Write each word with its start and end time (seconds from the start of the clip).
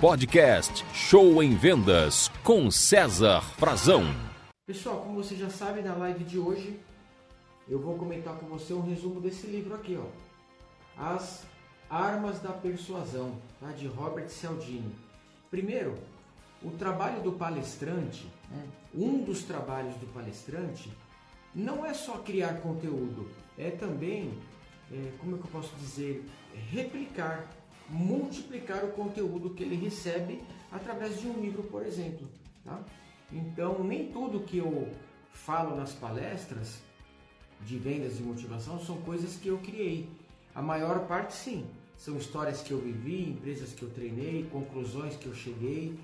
Podcast 0.00 0.84
Show 0.92 1.42
em 1.42 1.56
Vendas 1.56 2.28
com 2.44 2.70
César 2.70 3.40
Frazão. 3.40 4.04
Pessoal, 4.66 5.00
como 5.00 5.22
você 5.22 5.34
já 5.34 5.48
sabe, 5.48 5.80
na 5.80 5.94
live 5.94 6.22
de 6.22 6.38
hoje 6.38 6.78
eu 7.66 7.80
vou 7.80 7.96
comentar 7.96 8.34
com 8.34 8.44
você 8.44 8.74
um 8.74 8.82
resumo 8.82 9.22
desse 9.22 9.46
livro 9.46 9.74
aqui, 9.74 9.98
ó. 9.98 10.04
As 11.02 11.44
Armas 11.88 12.40
da 12.40 12.50
Persuasão, 12.50 13.36
tá? 13.58 13.68
de 13.72 13.86
Robert 13.86 14.28
Cialdini. 14.28 14.94
Primeiro, 15.50 15.94
o 16.62 16.72
trabalho 16.72 17.22
do 17.22 17.32
palestrante, 17.32 18.30
né? 18.50 18.66
um 18.94 19.24
dos 19.24 19.44
trabalhos 19.44 19.94
do 19.94 20.06
palestrante, 20.12 20.92
não 21.54 21.86
é 21.86 21.94
só 21.94 22.18
criar 22.18 22.60
conteúdo, 22.60 23.30
é 23.56 23.70
também, 23.70 24.30
é, 24.92 25.12
como 25.18 25.36
é 25.36 25.38
que 25.38 25.44
eu 25.46 25.50
posso 25.50 25.74
dizer, 25.76 26.22
replicar, 26.70 27.46
multiplicar 27.88 28.84
o 28.84 28.92
conteúdo 28.92 29.50
que 29.50 29.62
ele 29.62 29.76
recebe 29.76 30.42
através 30.70 31.20
de 31.20 31.26
um 31.28 31.40
livro, 31.40 31.62
por 31.64 31.84
exemplo. 31.84 32.28
Tá? 32.64 32.80
Então, 33.32 33.82
nem 33.84 34.10
tudo 34.10 34.40
que 34.40 34.58
eu 34.58 34.88
falo 35.32 35.76
nas 35.76 35.92
palestras 35.92 36.78
de 37.60 37.78
vendas 37.78 38.18
e 38.18 38.22
motivação 38.22 38.78
são 38.80 38.96
coisas 39.02 39.36
que 39.36 39.48
eu 39.48 39.58
criei. 39.58 40.08
A 40.54 40.62
maior 40.62 41.06
parte, 41.06 41.34
sim, 41.34 41.66
são 41.96 42.16
histórias 42.16 42.60
que 42.60 42.72
eu 42.72 42.78
vivi, 42.78 43.30
empresas 43.30 43.72
que 43.72 43.82
eu 43.82 43.90
treinei, 43.90 44.48
conclusões 44.50 45.16
que 45.16 45.26
eu 45.26 45.34
cheguei 45.34 45.98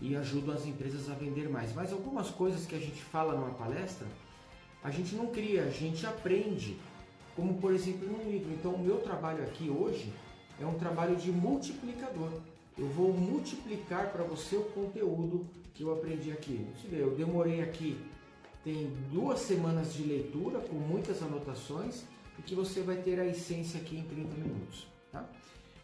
e 0.00 0.14
ajudo 0.16 0.52
as 0.52 0.66
empresas 0.66 1.08
a 1.10 1.14
vender 1.14 1.48
mais. 1.48 1.72
Mas 1.74 1.92
algumas 1.92 2.30
coisas 2.30 2.66
que 2.66 2.74
a 2.74 2.78
gente 2.78 3.02
fala 3.02 3.34
numa 3.34 3.54
palestra, 3.54 4.06
a 4.82 4.90
gente 4.90 5.14
não 5.14 5.28
cria, 5.28 5.64
a 5.64 5.70
gente 5.70 6.06
aprende, 6.06 6.76
como 7.34 7.54
por 7.54 7.72
exemplo 7.72 8.08
num 8.08 8.30
livro. 8.30 8.52
Então, 8.52 8.72
o 8.72 8.78
meu 8.78 8.98
trabalho 8.98 9.42
aqui 9.42 9.70
hoje 9.70 10.12
é 10.60 10.66
um 10.66 10.74
trabalho 10.74 11.16
de 11.16 11.30
multiplicador. 11.30 12.30
Eu 12.78 12.88
vou 12.88 13.12
multiplicar 13.12 14.10
para 14.10 14.22
você 14.22 14.56
o 14.56 14.64
conteúdo 14.64 15.46
que 15.74 15.82
eu 15.82 15.92
aprendi 15.92 16.30
aqui. 16.30 16.66
Você 16.76 16.88
vê, 16.88 17.02
eu 17.02 17.14
demorei 17.14 17.62
aqui, 17.62 17.98
tem 18.64 18.90
duas 19.12 19.40
semanas 19.40 19.94
de 19.94 20.02
leitura 20.02 20.58
com 20.60 20.74
muitas 20.74 21.22
anotações 21.22 22.04
e 22.38 22.42
que 22.42 22.54
você 22.54 22.80
vai 22.80 22.96
ter 22.96 23.18
a 23.20 23.26
essência 23.26 23.80
aqui 23.80 23.96
em 23.96 24.02
30 24.02 24.34
minutos. 24.34 24.86
Tá? 25.12 25.24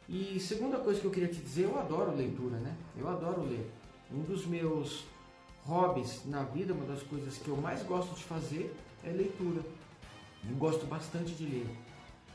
E 0.08 0.38
segunda 0.40 0.78
coisa 0.78 1.00
que 1.00 1.06
eu 1.06 1.10
queria 1.10 1.28
te 1.28 1.40
dizer, 1.40 1.64
eu 1.64 1.78
adoro 1.78 2.14
leitura, 2.14 2.58
né? 2.58 2.76
Eu 2.98 3.08
adoro 3.08 3.42
ler. 3.42 3.70
Um 4.12 4.22
dos 4.22 4.44
meus 4.44 5.04
hobbies 5.64 6.22
na 6.26 6.42
vida, 6.42 6.74
uma 6.74 6.84
das 6.84 7.02
coisas 7.02 7.38
que 7.38 7.48
eu 7.48 7.56
mais 7.56 7.82
gosto 7.82 8.14
de 8.14 8.24
fazer 8.24 8.74
é 9.04 9.10
leitura. 9.10 9.62
Eu 10.48 10.56
gosto 10.56 10.84
bastante 10.86 11.32
de 11.32 11.46
ler. 11.46 11.66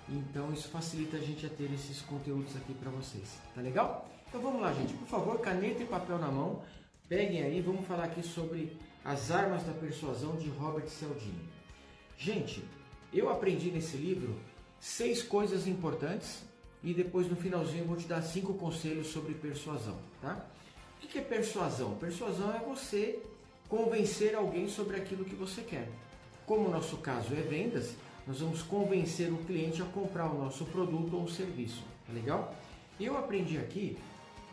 Então 0.09 0.53
isso 0.53 0.69
facilita 0.69 1.17
a 1.17 1.19
gente 1.19 1.45
a 1.45 1.49
ter 1.49 1.71
esses 1.73 2.01
conteúdos 2.01 2.55
aqui 2.55 2.73
para 2.73 2.89
vocês. 2.91 3.37
Tá 3.53 3.61
legal? 3.61 4.09
Então 4.27 4.41
vamos 4.41 4.61
lá, 4.61 4.73
gente. 4.73 4.93
Por 4.93 5.07
favor, 5.07 5.39
caneta 5.39 5.83
e 5.83 5.85
papel 5.85 6.17
na 6.17 6.31
mão. 6.31 6.61
Peguem 7.09 7.43
aí, 7.43 7.61
vamos 7.61 7.85
falar 7.85 8.05
aqui 8.05 8.23
sobre 8.23 8.77
as 9.03 9.31
armas 9.31 9.63
da 9.63 9.73
persuasão 9.73 10.35
de 10.35 10.49
Robert 10.49 10.87
Cialdini. 10.87 11.47
Gente, 12.17 12.63
eu 13.13 13.29
aprendi 13.29 13.71
nesse 13.71 13.95
livro 13.95 14.35
seis 14.79 15.23
coisas 15.23 15.67
importantes 15.67 16.43
e 16.83 16.93
depois 16.93 17.29
no 17.29 17.35
finalzinho 17.35 17.83
eu 17.83 17.87
vou 17.87 17.95
te 17.95 18.07
dar 18.07 18.21
cinco 18.21 18.53
conselhos 18.53 19.07
sobre 19.07 19.33
persuasão, 19.33 19.97
tá? 20.21 20.45
O 21.01 21.07
que 21.07 21.19
é 21.19 21.21
persuasão? 21.21 21.95
Persuasão 21.95 22.53
é 22.53 22.59
você 22.59 23.19
convencer 23.69 24.35
alguém 24.35 24.67
sobre 24.67 24.97
aquilo 24.97 25.23
que 25.23 25.35
você 25.35 25.61
quer. 25.61 25.87
Como 26.45 26.67
o 26.67 26.71
nosso 26.71 26.97
caso 26.97 27.33
é 27.33 27.41
vendas, 27.41 27.93
nós 28.27 28.41
vamos 28.41 28.61
convencer 28.61 29.31
o 29.31 29.37
cliente 29.37 29.81
a 29.81 29.85
comprar 29.85 30.29
o 30.29 30.43
nosso 30.43 30.65
produto 30.65 31.15
ou 31.15 31.29
serviço. 31.29 31.81
Tá 32.05 32.11
legal? 32.11 32.53
Eu 32.99 33.17
aprendi 33.17 33.57
aqui 33.57 33.97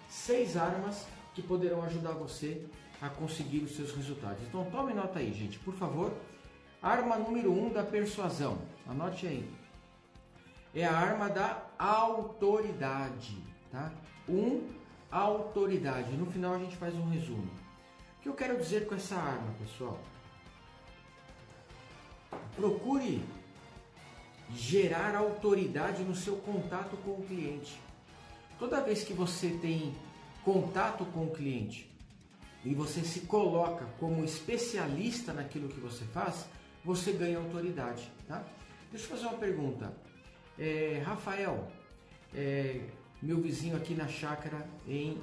seis 0.08 0.56
armas 0.56 1.06
que 1.34 1.42
poderão 1.42 1.82
ajudar 1.82 2.12
você 2.12 2.64
a 3.02 3.08
conseguir 3.08 3.58
os 3.58 3.74
seus 3.74 3.92
resultados. 3.92 4.42
Então 4.46 4.64
tome 4.70 4.94
nota 4.94 5.18
aí, 5.18 5.32
gente, 5.32 5.58
por 5.58 5.74
favor. 5.74 6.12
Arma 6.80 7.16
número 7.16 7.50
um 7.50 7.72
da 7.72 7.82
persuasão. 7.82 8.58
Anote 8.86 9.26
aí. 9.26 9.50
É 10.72 10.84
a 10.84 10.96
arma 10.96 11.28
da 11.28 11.66
autoridade, 11.78 13.36
tá? 13.72 13.92
Um, 14.28 14.68
autoridade. 15.10 16.12
No 16.12 16.26
final 16.26 16.54
a 16.54 16.58
gente 16.58 16.76
faz 16.76 16.94
um 16.94 17.08
resumo. 17.08 17.50
O 18.18 18.22
que 18.22 18.28
eu 18.28 18.34
quero 18.34 18.56
dizer 18.56 18.86
com 18.86 18.94
essa 18.94 19.16
arma, 19.16 19.52
pessoal? 19.58 19.98
Procure 22.56 23.22
gerar 24.54 25.16
autoridade 25.16 26.02
no 26.02 26.14
seu 26.14 26.36
contato 26.36 26.96
com 26.98 27.10
o 27.12 27.24
cliente. 27.26 27.78
Toda 28.58 28.80
vez 28.80 29.02
que 29.02 29.12
você 29.12 29.50
tem 29.50 29.94
contato 30.44 31.04
com 31.06 31.24
o 31.24 31.30
cliente 31.30 31.90
e 32.64 32.74
você 32.74 33.02
se 33.02 33.20
coloca 33.20 33.84
como 33.98 34.24
especialista 34.24 35.32
naquilo 35.32 35.68
que 35.68 35.80
você 35.80 36.04
faz, 36.06 36.46
você 36.84 37.12
ganha 37.12 37.38
autoridade. 37.38 38.10
Tá? 38.28 38.44
Deixa 38.90 39.06
eu 39.06 39.10
fazer 39.10 39.26
uma 39.26 39.38
pergunta. 39.38 39.92
É, 40.58 41.02
Rafael, 41.04 41.68
é, 42.32 42.80
meu 43.20 43.40
vizinho 43.40 43.76
aqui 43.76 43.94
na 43.94 44.06
chácara 44.06 44.68
em 44.86 45.18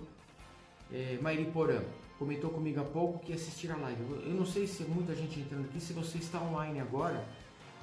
é, 0.91 1.17
Mairiporã, 1.21 1.81
comentou 2.19 2.49
comigo 2.49 2.81
há 2.81 2.83
pouco 2.83 3.19
que 3.19 3.31
assistir 3.31 3.71
a 3.71 3.77
live. 3.77 4.01
Eu 4.25 4.33
não 4.33 4.45
sei 4.45 4.67
se 4.67 4.83
muita 4.83 5.15
gente 5.15 5.39
entrando 5.39 5.65
aqui, 5.65 5.79
se 5.79 5.93
você 5.93 6.17
está 6.17 6.41
online 6.41 6.79
agora, 6.79 7.25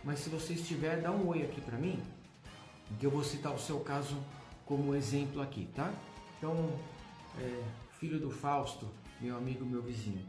mas 0.05 0.21
se 0.21 0.29
você 0.29 0.55
estiver, 0.55 1.01
dá 1.01 1.11
um 1.11 1.29
oi 1.29 1.43
aqui 1.43 1.61
para 1.61 1.77
mim, 1.77 2.01
que 2.99 3.05
eu 3.07 3.11
vou 3.11 3.23
citar 3.23 3.55
o 3.55 3.59
seu 3.59 3.81
caso 3.81 4.17
como 4.65 4.95
exemplo 4.95 5.41
aqui, 5.41 5.69
tá? 5.75 5.93
Então, 6.39 6.71
é, 7.39 7.63
filho 7.99 8.19
do 8.19 8.31
Fausto, 8.31 8.89
meu 9.21 9.37
amigo, 9.37 9.65
meu 9.65 9.83
vizinho. 9.83 10.25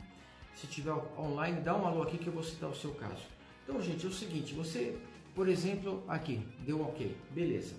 Se 0.55 0.67
tiver 0.67 0.93
online, 1.17 1.61
dá 1.61 1.75
um 1.75 1.85
alô 1.85 2.03
aqui 2.03 2.17
que 2.17 2.27
eu 2.27 2.33
vou 2.33 2.43
citar 2.43 2.69
o 2.69 2.75
seu 2.75 2.93
caso. 2.95 3.23
Então, 3.63 3.81
gente, 3.81 4.05
é 4.05 4.09
o 4.09 4.11
seguinte, 4.11 4.53
você, 4.53 4.97
por 5.35 5.47
exemplo, 5.47 6.03
aqui, 6.07 6.45
deu 6.65 6.81
ok, 6.81 7.15
beleza. 7.31 7.75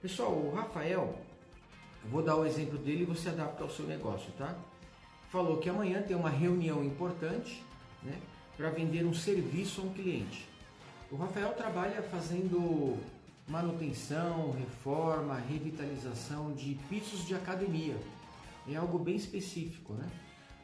Pessoal, 0.00 0.32
o 0.32 0.54
Rafael, 0.54 1.18
vou 2.10 2.22
dar 2.22 2.36
o 2.36 2.44
exemplo 2.44 2.78
dele 2.78 3.02
e 3.02 3.06
você 3.06 3.28
adapta 3.28 3.62
ao 3.62 3.70
seu 3.70 3.86
negócio, 3.86 4.30
tá? 4.36 4.56
Falou 5.30 5.58
que 5.58 5.68
amanhã 5.68 6.02
tem 6.02 6.14
uma 6.14 6.28
reunião 6.28 6.84
importante, 6.84 7.62
né, 8.02 8.20
para 8.56 8.68
vender 8.70 9.04
um 9.04 9.14
serviço 9.14 9.80
a 9.80 9.84
um 9.84 9.92
cliente. 9.94 10.51
O 11.12 11.16
Rafael 11.16 11.52
trabalha 11.52 12.02
fazendo 12.04 12.98
manutenção, 13.46 14.52
reforma, 14.52 15.34
revitalização 15.34 16.54
de 16.54 16.74
pisos 16.88 17.26
de 17.26 17.34
academia. 17.34 17.94
É 18.66 18.76
algo 18.76 18.98
bem 18.98 19.16
específico, 19.16 19.92
né? 19.92 20.08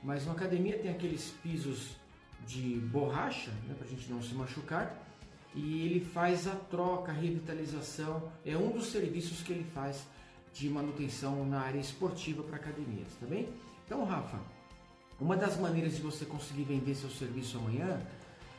Mas 0.02 0.24
uma 0.24 0.32
academia 0.32 0.78
tem 0.78 0.90
aqueles 0.90 1.34
pisos 1.42 1.90
de 2.46 2.80
borracha, 2.90 3.50
né, 3.68 3.74
para 3.76 3.86
a 3.86 3.90
gente 3.90 4.10
não 4.10 4.22
se 4.22 4.34
machucar, 4.34 4.96
e 5.54 5.84
ele 5.84 6.00
faz 6.00 6.48
a 6.48 6.54
troca, 6.54 7.12
a 7.12 7.14
revitalização, 7.14 8.32
é 8.42 8.56
um 8.56 8.70
dos 8.70 8.86
serviços 8.86 9.42
que 9.42 9.52
ele 9.52 9.64
faz 9.74 10.06
de 10.54 10.66
manutenção 10.70 11.44
na 11.44 11.60
área 11.60 11.78
esportiva 11.78 12.42
para 12.42 12.56
academias, 12.56 13.08
tá 13.20 13.26
bem? 13.26 13.50
Então, 13.84 14.02
Rafa, 14.02 14.38
uma 15.20 15.36
das 15.36 15.58
maneiras 15.58 15.94
de 15.94 16.00
você 16.00 16.24
conseguir 16.24 16.62
vender 16.62 16.94
seu 16.94 17.10
serviço 17.10 17.58
amanhã 17.58 18.00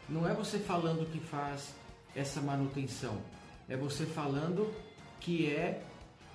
não 0.07 0.28
é 0.28 0.35
você 0.35 0.59
falando 0.59 1.09
que 1.11 1.19
faz 1.19 1.78
essa 2.16 2.42
manutenção, 2.42 3.22
é 3.68 3.78
você 3.78 4.06
falando 4.06 4.74
que 5.20 5.52
é, 5.53 5.81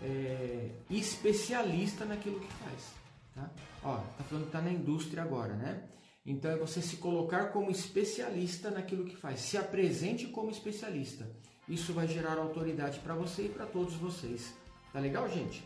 é 0.02 0.70
especialista 0.88 2.04
naquilo 2.04 2.40
que 2.40 2.52
faz. 2.52 2.92
Tá? 3.34 3.50
Ó, 3.82 3.96
tá 3.96 4.24
falando 4.24 4.46
que 4.46 4.52
tá 4.52 4.60
na 4.60 4.70
indústria 4.70 5.22
agora, 5.22 5.54
né? 5.54 5.82
Então 6.24 6.50
é 6.50 6.56
você 6.56 6.80
se 6.80 6.96
colocar 6.96 7.48
como 7.48 7.70
especialista 7.70 8.70
naquilo 8.70 9.04
que 9.04 9.16
faz. 9.16 9.40
Se 9.40 9.58
apresente 9.58 10.26
como 10.26 10.50
especialista. 10.50 11.28
Isso 11.68 11.92
vai 11.92 12.06
gerar 12.06 12.38
autoridade 12.38 13.00
para 13.00 13.14
você 13.14 13.46
e 13.46 13.48
para 13.48 13.66
todos 13.66 13.94
vocês. 13.94 14.54
Tá 14.92 15.00
legal, 15.00 15.28
gente? 15.28 15.64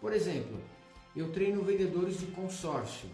Por 0.00 0.12
exemplo, 0.12 0.60
eu 1.14 1.32
treino 1.32 1.62
vendedores 1.62 2.20
de 2.20 2.26
consórcio 2.26 3.08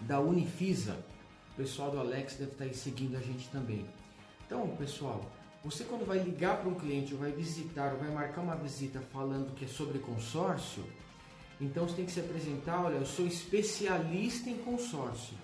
da 0.00 0.20
Unifisa. 0.20 1.04
O 1.52 1.56
pessoal 1.56 1.90
do 1.90 1.98
Alex 1.98 2.34
deve 2.34 2.52
estar 2.52 2.64
tá 2.64 2.70
aí 2.70 2.74
seguindo 2.74 3.16
a 3.16 3.20
gente 3.20 3.48
também. 3.48 3.84
Então, 4.46 4.68
pessoal, 4.76 5.20
você 5.64 5.84
quando 5.84 6.06
vai 6.06 6.18
ligar 6.18 6.58
para 6.58 6.68
um 6.68 6.74
cliente, 6.74 7.14
ou 7.14 7.20
vai 7.20 7.32
visitar, 7.32 7.92
ou 7.92 7.98
vai 7.98 8.10
marcar 8.10 8.40
uma 8.40 8.56
visita 8.56 9.00
falando 9.12 9.54
que 9.54 9.64
é 9.64 9.68
sobre 9.68 9.98
consórcio, 9.98 10.84
então 11.60 11.86
você 11.88 11.96
tem 11.96 12.04
que 12.04 12.12
se 12.12 12.20
apresentar, 12.20 12.84
olha, 12.84 12.96
eu 12.96 13.06
sou 13.06 13.26
especialista 13.26 14.48
em 14.48 14.58
consórcio. 14.58 15.36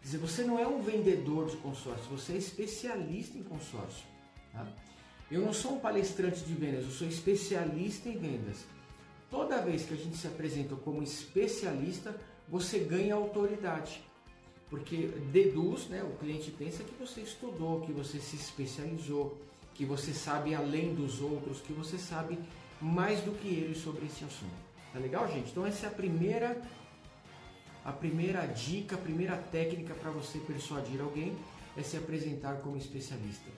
Quer 0.00 0.06
dizer, 0.06 0.18
você 0.18 0.42
não 0.42 0.58
é 0.58 0.66
um 0.66 0.82
vendedor 0.82 1.48
de 1.48 1.56
consórcio, 1.58 2.04
você 2.10 2.32
é 2.32 2.36
especialista 2.36 3.38
em 3.38 3.42
consórcio. 3.42 4.04
Tá? 4.52 4.66
Eu 5.30 5.42
não 5.42 5.52
sou 5.52 5.76
um 5.76 5.80
palestrante 5.80 6.40
de 6.40 6.54
vendas, 6.54 6.84
eu 6.84 6.90
sou 6.90 7.06
especialista 7.06 8.08
em 8.08 8.18
vendas. 8.18 8.64
Toda 9.30 9.62
vez 9.62 9.84
que 9.84 9.94
a 9.94 9.96
gente 9.96 10.16
se 10.16 10.26
apresenta 10.26 10.74
como 10.76 11.02
especialista, 11.02 12.14
você 12.48 12.78
ganha 12.78 13.14
autoridade. 13.14 14.02
Porque 14.68 15.08
deduz, 15.30 15.86
né, 15.88 16.02
o 16.02 16.16
cliente 16.18 16.50
pensa 16.50 16.82
que 16.82 16.94
você 16.94 17.20
estudou, 17.20 17.82
que 17.82 17.92
você 17.92 18.18
se 18.18 18.36
especializou, 18.36 19.38
que 19.74 19.84
você 19.84 20.12
sabe 20.12 20.54
além 20.54 20.94
dos 20.94 21.20
outros, 21.20 21.60
que 21.60 21.72
você 21.72 21.96
sabe 21.98 22.38
mais 22.80 23.20
do 23.20 23.32
que 23.32 23.48
ele 23.48 23.74
sobre 23.74 24.06
esse 24.06 24.24
assunto. 24.24 24.66
Tá 24.92 24.98
legal, 24.98 25.28
gente? 25.28 25.50
Então 25.50 25.66
essa 25.66 25.86
é 25.86 25.88
a 25.88 25.92
primeira 25.92 26.60
a 27.84 27.92
primeira 27.92 28.44
dica, 28.46 28.96
a 28.96 28.98
primeira 28.98 29.36
técnica 29.36 29.94
para 29.94 30.10
você 30.10 30.40
persuadir 30.40 31.00
alguém 31.00 31.36
é 31.76 31.82
se 31.82 31.96
apresentar 31.96 32.56
como 32.56 32.76
especialista. 32.76 33.48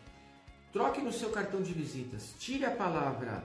Troque 0.70 1.00
no 1.00 1.10
seu 1.10 1.30
cartão 1.30 1.62
de 1.62 1.72
visitas, 1.72 2.34
tire 2.38 2.66
a 2.66 2.70
palavra 2.70 3.42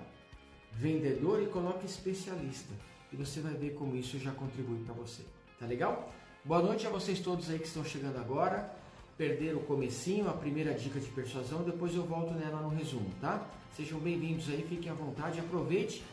vendedor 0.74 1.42
e 1.42 1.46
coloque 1.46 1.86
especialista. 1.86 2.74
E 3.14 3.16
você 3.16 3.40
vai 3.40 3.54
ver 3.54 3.76
como 3.76 3.96
isso 3.96 4.20
já 4.20 4.32
contribui 4.32 4.84
para 4.84 4.94
você. 4.94 5.24
Tá 5.58 5.66
legal? 5.66 6.12
Boa 6.46 6.62
noite 6.62 6.86
a 6.86 6.90
vocês 6.90 7.22
todos 7.22 7.50
aí 7.50 7.58
que 7.58 7.68
estão 7.68 7.86
chegando 7.86 8.18
agora. 8.18 8.70
Perderam 9.18 9.60
o 9.60 9.64
comecinho, 9.64 10.30
a 10.30 10.34
primeira 10.34 10.74
dica 10.74 11.00
de 11.00 11.08
persuasão, 11.08 11.64
depois 11.64 11.96
eu 11.96 12.04
volto 12.04 12.34
nela 12.34 12.60
no 12.62 12.68
resumo, 12.68 13.10
tá? 13.22 13.48
Sejam 13.78 13.98
bem-vindos 13.98 14.50
aí, 14.50 14.62
fiquem 14.68 14.92
à 14.92 14.94
vontade, 14.94 15.40
aproveite, 15.40 16.04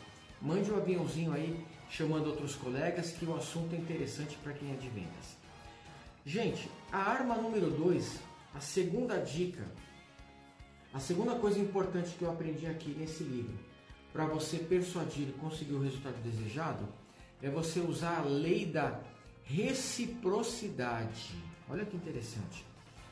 mande 0.41 0.71
um 0.71 0.77
aviãozinho 0.77 1.33
aí 1.33 1.65
chamando 1.89 2.27
outros 2.27 2.55
colegas 2.55 3.11
que 3.11 3.25
o 3.25 3.35
assunto 3.35 3.75
é 3.75 3.77
interessante 3.77 4.37
para 4.37 4.53
quem 4.53 4.71
é 4.71 4.75
de 4.75 4.87
vendas. 4.87 5.35
Gente, 6.25 6.71
a 6.93 6.99
arma 6.99 7.35
número 7.35 7.69
2, 7.69 8.17
a 8.55 8.61
segunda 8.61 9.17
dica, 9.17 9.65
a 10.93 10.99
segunda 10.99 11.35
coisa 11.35 11.59
importante 11.59 12.15
que 12.17 12.21
eu 12.21 12.31
aprendi 12.31 12.67
aqui 12.67 12.95
nesse 12.97 13.25
livro, 13.25 13.59
para 14.13 14.25
você 14.27 14.59
persuadir 14.59 15.27
e 15.27 15.33
conseguir 15.33 15.73
o 15.73 15.81
resultado 15.81 16.23
desejado, 16.23 16.87
é 17.41 17.49
você 17.49 17.81
usar 17.81 18.19
a 18.19 18.23
lei 18.23 18.65
da 18.65 18.97
reciprocidade. 19.45 21.35
Olha 21.69 21.85
que 21.85 21.95
interessante. 21.95 22.65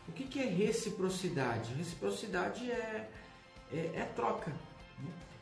O 0.07 0.11
que, 0.11 0.23
que 0.25 0.39
é 0.39 0.45
reciprocidade? 0.45 1.73
Reciprocidade 1.73 2.69
é, 2.69 3.09
é, 3.71 3.91
é 3.95 4.11
troca. 4.15 4.51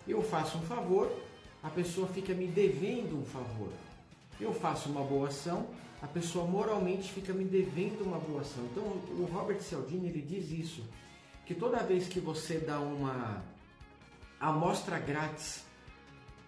Eu 0.08 0.22
faço 0.22 0.58
um 0.58 0.62
favor, 0.62 1.12
a 1.64 1.70
pessoa 1.70 2.08
fica 2.08 2.34
me 2.34 2.48
devendo 2.48 3.20
um 3.20 3.26
favor. 3.26 3.72
Eu 4.40 4.54
faço 4.54 4.90
uma 4.90 5.04
boa 5.04 5.30
ação, 5.30 5.68
a 6.02 6.08
pessoa 6.08 6.46
moralmente 6.46 7.12
fica 7.12 7.34
me 7.34 7.44
devendo 7.44 8.04
uma 8.04 8.20
boa 8.20 8.42
ação. 8.42 8.64
Então 8.66 8.84
o 8.84 9.28
Robert 9.32 9.62
Cialdini 9.62 10.10
ele 10.10 10.22
diz 10.22 10.52
isso, 10.52 10.84
que 11.46 11.56
toda 11.56 11.78
vez 11.78 12.08
que 12.08 12.20
você 12.20 12.60
dá 12.60 12.80
uma 12.80 13.44
amostra 14.40 15.00
grátis 15.00 15.66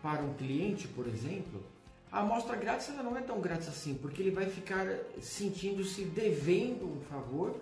para 0.02 0.22
um 0.22 0.34
cliente, 0.34 0.88
por 0.88 1.08
exemplo, 1.08 1.64
a 2.12 2.22
amostra 2.22 2.56
grátis 2.56 2.90
ela 2.90 3.04
não 3.04 3.16
é 3.16 3.22
tão 3.22 3.40
grátis 3.40 3.68
assim, 3.68 3.94
porque 3.94 4.22
ele 4.22 4.32
vai 4.32 4.48
ficar 4.48 4.88
sentindo-se 5.22 6.06
devendo 6.06 6.86
um 6.86 7.02
favor 7.02 7.56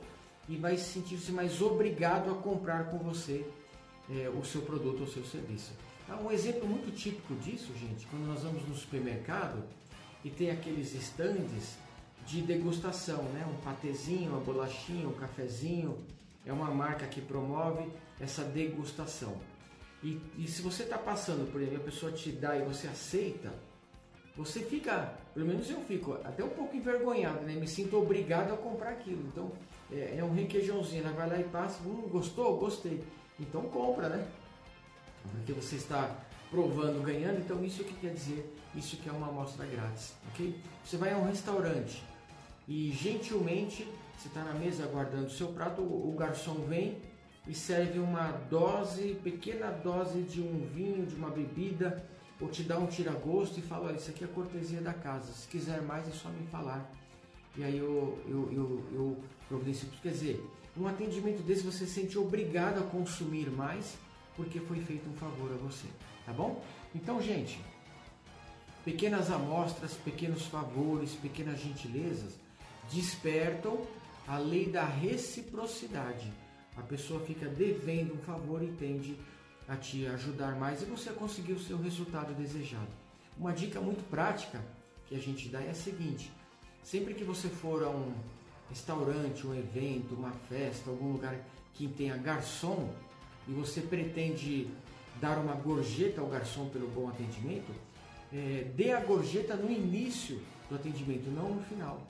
e 0.48 0.56
vai 0.56 0.78
sentir-se 0.78 1.32
mais 1.32 1.62
obrigado 1.62 2.32
a 2.32 2.36
comprar 2.36 2.86
com 2.86 2.98
você 2.98 3.46
é, 4.10 4.30
o 4.30 4.46
seu 4.46 4.62
produto 4.62 5.02
ou 5.02 5.08
seu 5.08 5.26
serviço. 5.26 5.74
Então, 6.06 6.26
um 6.26 6.32
exemplo 6.32 6.66
muito 6.66 6.96
típico 6.96 7.36
disso, 7.36 7.74
gente, 7.78 8.08
quando 8.08 8.26
nós 8.26 8.44
vamos 8.44 8.66
no 8.66 8.74
supermercado 8.74 9.62
e 10.24 10.30
tem 10.30 10.50
aqueles 10.50 10.94
estandes 10.94 11.76
de 12.26 12.42
degustação, 12.42 13.24
né? 13.24 13.46
um 13.46 13.62
patezinho, 13.62 14.32
uma 14.32 14.40
bolachinha, 14.40 15.08
um 15.08 15.14
cafezinho, 15.14 15.98
é 16.46 16.54
uma 16.54 16.72
marca 16.72 17.06
que 17.06 17.20
promove 17.20 17.86
essa 18.20 18.44
degustação. 18.44 19.36
E, 20.02 20.22
e 20.38 20.48
se 20.48 20.62
você 20.62 20.84
está 20.84 20.98
passando 20.98 21.52
por 21.52 21.62
exemplo, 21.62 21.82
a 21.82 21.86
pessoa 21.86 22.12
te 22.12 22.32
dá 22.32 22.58
e 22.58 22.64
você 22.64 22.88
aceita, 22.88 23.52
você 24.38 24.60
fica, 24.60 25.14
pelo 25.34 25.48
menos 25.48 25.70
eu 25.70 25.82
fico, 25.82 26.14
até 26.24 26.44
um 26.44 26.50
pouco 26.50 26.76
envergonhado, 26.76 27.42
né? 27.42 27.54
Me 27.54 27.68
sinto 27.68 27.98
obrigado 27.98 28.54
a 28.54 28.58
comprar 28.58 28.92
aquilo. 28.92 29.24
Então, 29.28 29.52
é, 29.92 30.18
é 30.20 30.24
um 30.24 30.34
requeijãozinho, 30.34 31.04
ela 31.04 31.14
vai 31.14 31.28
lá 31.28 31.40
e 31.40 31.44
passa, 31.46 31.82
hum, 31.84 32.08
gostou? 32.10 32.58
Gostei. 32.58 33.04
Então 33.40 33.64
compra, 33.64 34.10
né? 34.10 34.28
Porque 35.32 35.54
você 35.54 35.76
está 35.76 36.16
provando, 36.50 37.04
ganhando, 37.04 37.40
então 37.40 37.64
isso 37.64 37.84
que 37.84 37.94
quer 37.96 38.14
dizer? 38.14 38.56
Isso 38.76 38.98
que 38.98 39.10
é 39.10 39.12
uma 39.12 39.28
amostra 39.28 39.66
grátis, 39.66 40.14
ok? 40.32 40.56
Você 40.84 40.98
vai 40.98 41.12
a 41.12 41.18
um 41.18 41.26
restaurante 41.26 42.04
e 42.68 42.92
gentilmente 42.92 43.88
você 44.18 44.28
está 44.28 44.44
na 44.44 44.54
mesa 44.54 44.84
aguardando 44.84 45.28
o 45.28 45.32
seu 45.32 45.50
prato, 45.50 45.82
o 45.82 46.16
garçom 46.18 46.56
vem 46.68 46.98
e 47.48 47.54
serve 47.54 48.00
uma 48.00 48.32
dose, 48.50 49.20
pequena 49.24 49.70
dose 49.72 50.22
de 50.22 50.42
um 50.42 50.66
vinho, 50.74 51.06
de 51.06 51.16
uma 51.16 51.30
bebida, 51.30 52.04
ou 52.40 52.48
te 52.50 52.64
dá 52.64 52.78
um 52.78 52.86
tira-gosto 52.86 53.60
e 53.60 53.62
fala, 53.62 53.88
olha, 53.88 53.98
isso 53.98 54.10
aqui 54.10 54.24
é 54.24 54.28
cortesia 54.28 54.82
da 54.82 54.94
casa, 54.94 55.32
se 55.34 55.48
quiser 55.48 55.82
mais 55.82 56.08
é 56.08 56.12
só 56.12 56.30
me 56.30 56.46
falar. 56.48 56.90
E 57.56 57.64
aí 57.64 57.78
eu, 57.78 58.20
eu, 58.28 58.50
eu, 58.52 58.86
eu 58.94 59.18
providencio. 59.48 59.90
Quer 60.02 60.12
dizer, 60.12 60.48
um 60.78 60.88
atendimento 60.88 61.42
desse 61.42 61.64
você 61.64 61.86
se 61.86 61.94
sente 61.94 62.18
obrigado 62.18 62.80
a 62.80 62.84
consumir 62.84 63.50
mais 63.50 63.98
porque 64.36 64.60
foi 64.60 64.80
feito 64.80 65.10
um 65.10 65.14
favor 65.14 65.52
a 65.52 65.56
você, 65.56 65.88
tá 66.24 66.32
bom? 66.32 66.64
Então, 66.94 67.20
gente, 67.20 67.60
pequenas 68.86 69.32
amostras, 69.32 69.96
pequenos 69.96 70.44
favores, 70.44 71.14
pequenas 71.14 71.60
gentilezas 71.60 72.34
despertam 72.92 73.82
a 74.28 74.38
lei 74.38 74.70
da 74.70 74.86
reciprocidade. 74.86 76.32
A 76.76 76.82
pessoa 76.84 77.20
fica 77.22 77.48
devendo 77.48 78.14
um 78.14 78.20
favor 78.20 78.62
e 78.62 78.68
tende 78.68 79.18
a 79.18 79.37
te 79.76 80.06
ajudar 80.08 80.56
mais 80.56 80.82
e 80.82 80.86
você 80.86 81.10
a 81.10 81.14
conseguir 81.14 81.54
o 81.54 81.60
seu 81.60 81.78
resultado 81.78 82.34
desejado. 82.34 82.88
Uma 83.38 83.52
dica 83.52 83.82
muito 83.82 84.08
prática 84.10 84.64
que 85.08 85.16
a 85.16 85.20
gente 85.20 85.50
dá 85.50 85.62
é 85.62 85.72
a 85.72 85.76
seguinte: 85.76 86.32
sempre 86.84 87.14
que 87.14 87.24
você 87.24 87.50
for 87.50 87.84
a 87.84 87.90
um 87.90 88.14
restaurante, 88.70 89.46
um 89.46 89.54
evento, 89.54 90.16
uma 90.16 90.32
festa, 90.32 90.90
algum 90.90 91.12
lugar 91.12 91.38
que 91.74 91.88
tenha 91.88 92.18
garçom 92.18 92.90
e 93.48 93.52
você 93.52 93.82
pretende 93.82 94.70
dar 95.22 95.38
uma 95.38 95.54
gorjeta 95.54 96.22
ao 96.22 96.28
garçom 96.28 96.70
pelo 96.70 96.88
bom 96.88 97.10
atendimento, 97.10 97.72
é, 98.32 98.72
dê 98.76 98.92
a 98.92 99.00
gorjeta 99.00 99.56
no 99.56 99.72
início 99.72 100.42
do 100.70 100.76
atendimento, 100.76 101.30
não 101.30 101.56
no 101.56 101.64
final. 101.64 102.02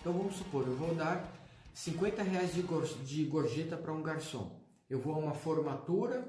Então 0.00 0.12
vamos 0.12 0.36
supor, 0.36 0.66
eu 0.66 0.76
vou 0.76 0.94
dar 0.94 1.32
50 1.74 2.22
reais 2.22 2.52
de 2.54 3.24
gorjeta 3.24 3.76
para 3.76 3.92
um 3.92 4.02
garçom. 4.02 4.50
Eu 4.88 5.00
vou 5.00 5.14
a 5.14 5.18
uma 5.18 5.34
formatura, 5.34 6.26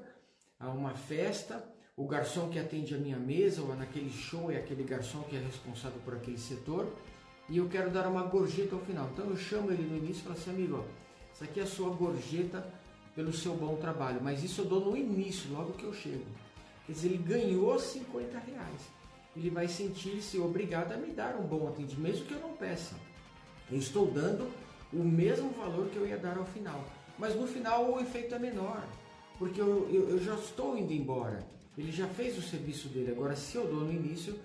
a 0.58 0.68
uma 0.68 0.94
festa, 0.94 1.64
o 1.96 2.06
garçom 2.06 2.48
que 2.48 2.58
atende 2.58 2.94
a 2.94 2.98
minha 2.98 3.18
mesa 3.18 3.62
ou 3.62 3.74
naquele 3.74 4.10
show 4.10 4.50
é 4.50 4.56
aquele 4.56 4.82
garçom 4.82 5.22
que 5.22 5.36
é 5.36 5.40
responsável 5.40 6.00
por 6.04 6.14
aquele 6.14 6.38
setor 6.38 6.92
e 7.48 7.56
eu 7.56 7.68
quero 7.68 7.90
dar 7.90 8.06
uma 8.06 8.22
gorjeta 8.22 8.74
ao 8.74 8.80
final. 8.82 9.08
Então 9.12 9.26
eu 9.26 9.36
chamo 9.36 9.70
ele 9.70 9.82
no 9.82 9.96
início 9.96 10.20
e 10.20 10.22
falo 10.22 10.36
assim, 10.36 10.50
amigo, 10.50 10.84
ó, 10.84 11.08
isso 11.32 11.44
aqui 11.44 11.60
é 11.60 11.62
a 11.62 11.66
sua 11.66 11.90
gorjeta 11.90 12.66
pelo 13.14 13.32
seu 13.32 13.54
bom 13.54 13.76
trabalho, 13.76 14.20
mas 14.22 14.44
isso 14.44 14.60
eu 14.60 14.64
dou 14.64 14.80
no 14.84 14.96
início, 14.96 15.50
logo 15.52 15.72
que 15.72 15.84
eu 15.84 15.92
chego. 15.92 16.24
Quer 16.86 16.92
dizer, 16.92 17.08
ele 17.08 17.18
ganhou 17.18 17.78
50 17.78 18.38
reais. 18.38 18.98
Ele 19.36 19.50
vai 19.50 19.68
sentir-se 19.68 20.38
obrigado 20.38 20.92
a 20.92 20.96
me 20.96 21.12
dar 21.12 21.36
um 21.36 21.46
bom 21.46 21.68
atendimento, 21.68 22.00
mesmo 22.00 22.26
que 22.26 22.34
eu 22.34 22.40
não 22.40 22.52
peça. 22.52 22.94
Eu 23.70 23.78
estou 23.78 24.06
dando 24.10 24.50
o 24.92 25.02
mesmo 25.02 25.50
valor 25.50 25.88
que 25.88 25.96
eu 25.96 26.06
ia 26.06 26.16
dar 26.16 26.38
ao 26.38 26.44
final. 26.46 26.84
Mas 27.18 27.34
no 27.34 27.46
final 27.46 27.92
o 27.92 28.00
efeito 28.00 28.34
é 28.34 28.38
menor, 28.38 28.82
porque 29.38 29.60
eu, 29.60 29.88
eu, 29.90 30.10
eu 30.10 30.22
já 30.22 30.34
estou 30.34 30.76
indo 30.76 30.92
embora. 30.92 31.46
Ele 31.76 31.92
já 31.92 32.08
fez 32.08 32.36
o 32.36 32.42
serviço 32.42 32.88
dele. 32.88 33.12
Agora, 33.12 33.36
se 33.36 33.56
eu 33.56 33.66
dou 33.66 33.82
no 33.82 33.92
início, 33.92 34.36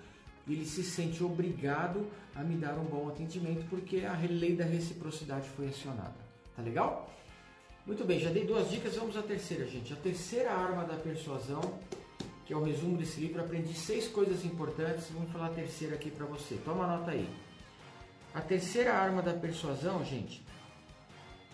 ele 0.48 0.64
se 0.64 0.84
sente 0.84 1.22
obrigado 1.24 2.06
a 2.34 2.42
me 2.42 2.56
dar 2.56 2.78
um 2.78 2.84
bom 2.84 3.08
atendimento, 3.08 3.64
porque 3.68 4.04
a 4.04 4.16
lei 4.30 4.54
da 4.54 4.64
reciprocidade 4.64 5.48
foi 5.50 5.68
acionada. 5.68 6.14
Tá 6.54 6.62
legal? 6.62 7.10
Muito 7.86 8.04
bem, 8.04 8.20
já 8.20 8.30
dei 8.30 8.46
duas 8.46 8.70
dicas, 8.70 8.94
vamos 8.96 9.16
à 9.16 9.22
terceira, 9.22 9.66
gente. 9.66 9.92
A 9.92 9.96
terceira 9.96 10.52
arma 10.52 10.84
da 10.84 10.94
persuasão, 10.94 11.60
que 12.46 12.52
é 12.52 12.56
o 12.56 12.62
resumo 12.62 12.96
desse 12.96 13.20
livro, 13.20 13.40
aprendi 13.40 13.74
seis 13.74 14.06
coisas 14.06 14.44
importantes, 14.44 15.08
vamos 15.12 15.30
falar 15.30 15.46
a 15.46 15.50
terceira 15.50 15.94
aqui 15.96 16.10
para 16.10 16.24
você. 16.24 16.56
Toma 16.64 16.86
nota 16.86 17.10
aí. 17.10 17.28
A 18.32 18.40
terceira 18.40 18.94
arma 18.94 19.22
da 19.22 19.32
persuasão, 19.32 20.04
gente, 20.04 20.42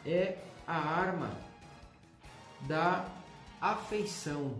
é 0.04 0.38
a 0.66 0.76
arma 0.76 1.37
da 2.68 3.20
afeição. 3.61 4.57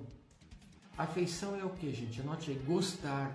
Afeição 0.97 1.59
é 1.59 1.65
o 1.65 1.71
que, 1.71 1.93
gente? 1.93 2.21
Anote 2.21 2.51
aí, 2.51 2.59
gostar. 2.59 3.35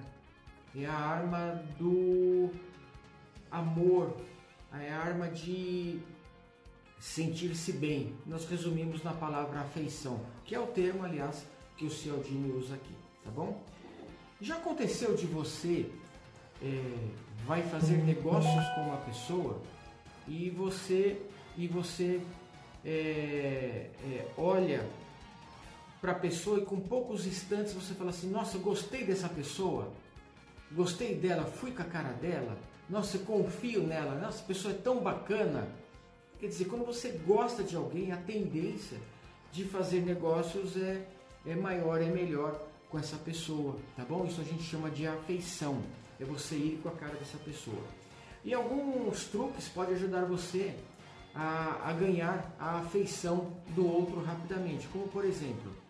É 0.76 0.86
a 0.86 0.94
arma 0.94 1.64
do 1.80 2.52
amor, 3.50 4.16
é 4.74 4.92
a 4.92 5.00
arma 5.00 5.30
de 5.30 6.00
sentir-se 7.00 7.72
bem. 7.72 8.14
Nós 8.26 8.46
resumimos 8.50 9.02
na 9.04 9.14
palavra 9.14 9.62
afeição, 9.62 10.20
que 10.44 10.54
é 10.54 10.60
o 10.60 10.68
termo, 10.68 11.06
aliás, 11.06 11.46
que 11.78 11.86
o 11.86 11.90
Cialdini 11.90 12.52
usa 12.52 12.76
aqui, 12.76 12.94
tá 13.24 13.32
bom? 13.32 13.64
Já 14.42 14.58
aconteceu 14.58 15.16
de 15.16 15.26
você 15.26 15.90
é, 16.62 17.10
vai 17.46 17.64
fazer 17.64 17.98
negócios 17.98 18.68
com 18.76 18.82
uma 18.82 18.98
pessoa 18.98 19.62
e 20.28 20.50
você 20.50 21.22
e 21.58 21.68
você 21.68 22.22
é, 22.84 23.90
é, 24.04 24.28
olha 24.38 24.86
para 26.06 26.12
a 26.12 26.20
pessoa 26.20 26.60
e 26.60 26.66
com 26.66 26.80
poucos 26.80 27.26
instantes 27.26 27.74
você 27.74 27.96
fala 27.96 28.12
assim, 28.12 28.30
nossa, 28.30 28.60
gostei 28.60 29.04
dessa 29.04 29.28
pessoa, 29.28 29.92
gostei 30.72 31.16
dela, 31.16 31.46
fui 31.46 31.72
com 31.72 31.82
a 31.82 31.86
cara 31.86 32.10
dela, 32.10 32.56
nossa, 32.88 33.18
confio 33.18 33.82
nela, 33.82 34.14
nossa, 34.14 34.44
a 34.44 34.46
pessoa 34.46 34.72
é 34.72 34.78
tão 34.78 35.00
bacana. 35.00 35.68
Quer 36.40 36.46
dizer, 36.46 36.66
quando 36.66 36.86
você 36.86 37.10
gosta 37.26 37.64
de 37.64 37.76
alguém, 37.76 38.12
a 38.12 38.18
tendência 38.18 39.00
de 39.52 39.64
fazer 39.64 40.02
negócios 40.02 40.78
é, 40.78 41.08
é 41.44 41.56
maior, 41.56 42.00
é 42.00 42.06
melhor 42.06 42.62
com 42.88 43.00
essa 43.00 43.18
pessoa, 43.18 43.76
tá 43.98 44.06
bom? 44.06 44.28
Isso 44.28 44.42
a 44.42 44.44
gente 44.44 44.62
chama 44.62 44.92
de 44.92 45.08
afeição 45.08 45.82
é 46.20 46.24
você 46.24 46.56
ir 46.56 46.80
com 46.84 46.90
a 46.90 46.92
cara 46.92 47.16
dessa 47.16 47.40
pessoa. 47.40 47.82
E 48.44 48.54
alguns 48.54 49.26
truques 49.26 49.68
podem 49.70 49.96
ajudar 49.96 50.26
você 50.26 50.72
a, 51.34 51.90
a 51.90 51.94
ganhar 51.94 52.56
a 52.60 52.78
afeição 52.82 53.52
do 53.70 53.92
outro 53.92 54.24
rapidamente, 54.24 54.88
como 54.90 55.08
por 55.08 55.26
exemplo, 55.26 55.85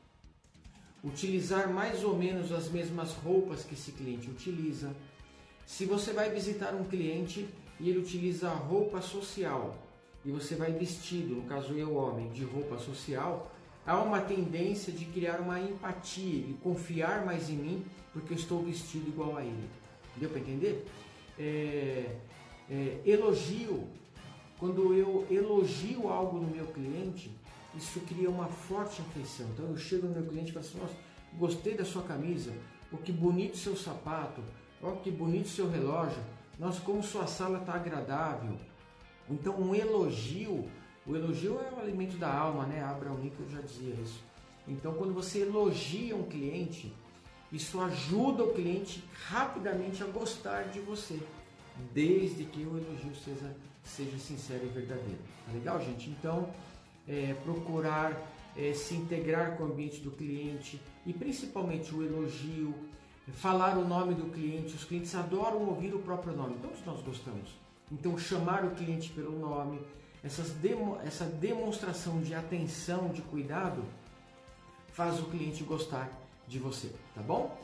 utilizar 1.05 1.71
mais 1.71 2.03
ou 2.03 2.17
menos 2.17 2.51
as 2.51 2.67
mesmas 2.69 3.11
roupas 3.13 3.63
que 3.63 3.75
esse 3.75 3.91
cliente 3.91 4.29
utiliza. 4.29 4.91
Se 5.65 5.85
você 5.85 6.11
vai 6.11 6.31
visitar 6.31 6.73
um 6.73 6.83
cliente 6.83 7.47
e 7.79 7.89
ele 7.89 7.99
utiliza 7.99 8.49
roupa 8.49 9.01
social 9.01 9.77
e 10.25 10.31
você 10.31 10.55
vai 10.55 10.71
vestido, 10.71 11.35
no 11.35 11.43
caso 11.43 11.73
eu 11.75 11.93
homem, 11.95 12.29
de 12.29 12.43
roupa 12.43 12.79
social, 12.79 13.51
há 13.85 14.01
uma 14.01 14.19
tendência 14.19 14.91
de 14.91 15.05
criar 15.05 15.39
uma 15.39 15.59
empatia 15.59 16.39
e 16.39 16.57
confiar 16.63 17.23
mais 17.23 17.49
em 17.49 17.55
mim 17.55 17.85
porque 18.11 18.33
eu 18.33 18.37
estou 18.37 18.63
vestido 18.63 19.07
igual 19.07 19.37
a 19.37 19.43
ele. 19.43 19.69
Deu 20.15 20.29
para 20.29 20.39
entender? 20.39 20.85
É, 21.37 22.15
é, 22.69 23.01
elogio. 23.05 23.87
Quando 24.57 24.93
eu 24.95 25.27
elogio 25.29 26.07
algo 26.07 26.39
no 26.39 26.47
meu 26.47 26.65
cliente, 26.67 27.29
isso 27.77 27.99
cria 28.01 28.29
uma 28.29 28.47
forte 28.47 29.01
afeição. 29.01 29.47
Então 29.53 29.67
eu 29.67 29.77
chego 29.77 30.07
no 30.07 30.13
meu 30.13 30.25
cliente 30.25 30.49
e 30.49 30.53
falo 30.53 30.65
assim, 30.65 30.79
nossa, 30.79 30.95
gostei 31.33 31.75
da 31.75 31.85
sua 31.85 32.03
camisa, 32.03 32.53
oh, 32.91 32.97
que 32.97 33.11
bonito 33.11 33.57
seu 33.57 33.75
sapato, 33.75 34.41
oh, 34.81 34.93
que 34.93 35.11
bonito 35.11 35.47
seu 35.47 35.69
relógio, 35.69 36.21
nossa, 36.57 36.79
como 36.81 37.03
sua 37.03 37.27
sala 37.27 37.59
está 37.59 37.73
agradável. 37.73 38.57
Então 39.29 39.59
um 39.59 39.75
elogio, 39.75 40.69
o 41.05 41.15
elogio 41.15 41.59
é 41.59 41.73
o 41.75 41.79
alimento 41.79 42.17
da 42.17 42.33
alma, 42.33 42.65
né? 42.65 42.83
Abraham 42.83 43.19
Lincoln 43.21 43.49
já 43.49 43.61
dizia 43.61 43.93
isso. 43.95 44.23
Então 44.67 44.93
quando 44.93 45.13
você 45.13 45.41
elogia 45.41 46.15
um 46.15 46.23
cliente, 46.23 46.93
isso 47.51 47.79
ajuda 47.79 48.43
o 48.43 48.53
cliente 48.53 49.03
rapidamente 49.27 50.03
a 50.03 50.07
gostar 50.07 50.63
de 50.63 50.79
você, 50.79 51.19
desde 51.93 52.43
que 52.45 52.63
o 52.63 52.77
elogio 52.77 53.15
seja, 53.15 53.55
seja 53.83 54.17
sincero 54.17 54.65
e 54.65 54.69
verdadeiro. 54.69 55.19
Tá 55.45 55.53
legal, 55.53 55.81
gente? 55.81 56.09
Então, 56.09 56.49
é, 57.07 57.35
procurar 57.43 58.33
é, 58.55 58.73
se 58.73 58.95
integrar 58.95 59.57
com 59.57 59.63
o 59.63 59.65
ambiente 59.67 59.99
do 59.99 60.11
cliente 60.11 60.81
e 61.05 61.13
principalmente 61.13 61.93
o 61.93 62.03
elogio, 62.03 62.73
falar 63.33 63.77
o 63.77 63.87
nome 63.87 64.13
do 64.13 64.31
cliente. 64.31 64.75
Os 64.75 64.83
clientes 64.83 65.13
adoram 65.13 65.67
ouvir 65.67 65.93
o 65.93 65.99
próprio 65.99 66.35
nome, 66.35 66.55
todos 66.61 66.83
nós 66.85 67.01
gostamos. 67.01 67.49
Então, 67.91 68.17
chamar 68.17 68.63
o 68.63 68.71
cliente 68.71 69.09
pelo 69.11 69.37
nome, 69.37 69.79
demo, 70.61 70.97
essa 71.05 71.25
demonstração 71.25 72.19
de 72.21 72.33
atenção, 72.33 73.09
de 73.09 73.21
cuidado, 73.21 73.83
faz 74.93 75.19
o 75.19 75.25
cliente 75.25 75.63
gostar 75.63 76.09
de 76.47 76.57
você, 76.57 76.91
tá 77.13 77.21
bom? 77.21 77.55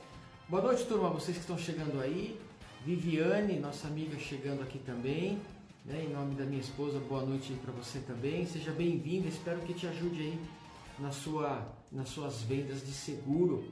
Boa 0.48 0.62
noite, 0.62 0.86
turma, 0.86 1.10
vocês 1.10 1.38
que 1.38 1.41
estão 1.41 1.57
chegando 1.57 2.00
aí. 2.01 2.39
Viviane, 2.86 3.60
nossa 3.60 3.88
amiga, 3.88 4.17
chegando 4.19 4.62
aqui 4.62 4.79
também. 4.79 5.39
Né? 5.85 6.05
Em 6.05 6.13
nome 6.13 6.35
da 6.35 6.45
minha 6.45 6.61
esposa, 6.61 7.00
boa 7.00 7.25
noite 7.25 7.53
para 7.53 7.73
você 7.73 8.00
também. 8.00 8.45
Seja 8.45 8.71
bem-vinda, 8.71 9.27
espero 9.27 9.59
que 9.61 9.73
te 9.73 9.88
ajude 9.88 10.21
aí 10.21 10.39
na 11.00 11.11
sua, 11.11 11.67
nas 11.91 12.09
suas 12.09 12.43
vendas 12.43 12.85
de 12.85 12.91
seguro. 12.91 13.63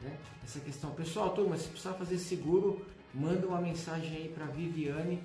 Né? 0.00 0.16
Essa 0.44 0.60
questão. 0.60 0.90
Pessoal, 0.92 1.30
turma, 1.30 1.56
se 1.56 1.68
precisar 1.68 1.94
fazer 1.94 2.18
seguro, 2.18 2.86
manda 3.12 3.46
uma 3.48 3.60
mensagem 3.60 4.16
aí 4.16 4.28
para 4.28 4.46
Viviane, 4.46 5.20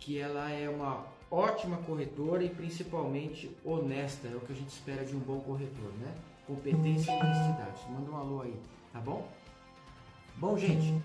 que 0.00 0.18
ela 0.18 0.50
é 0.50 0.68
uma 0.68 1.06
ótima 1.30 1.76
corretora 1.78 2.42
e 2.42 2.48
principalmente 2.50 3.48
honesta. 3.64 4.26
É 4.26 4.34
o 4.34 4.40
que 4.40 4.52
a 4.52 4.56
gente 4.56 4.70
espera 4.70 5.04
de 5.04 5.14
um 5.14 5.20
bom 5.20 5.38
corretor, 5.40 5.92
né? 6.00 6.12
Competência 6.48 7.12
e 7.12 7.14
honestidade. 7.14 7.80
Manda 7.90 8.10
um 8.10 8.16
alô 8.16 8.40
aí, 8.42 8.54
tá 8.92 9.00
bom? 9.00 9.28
Bom, 10.38 10.58
gente, 10.58 11.02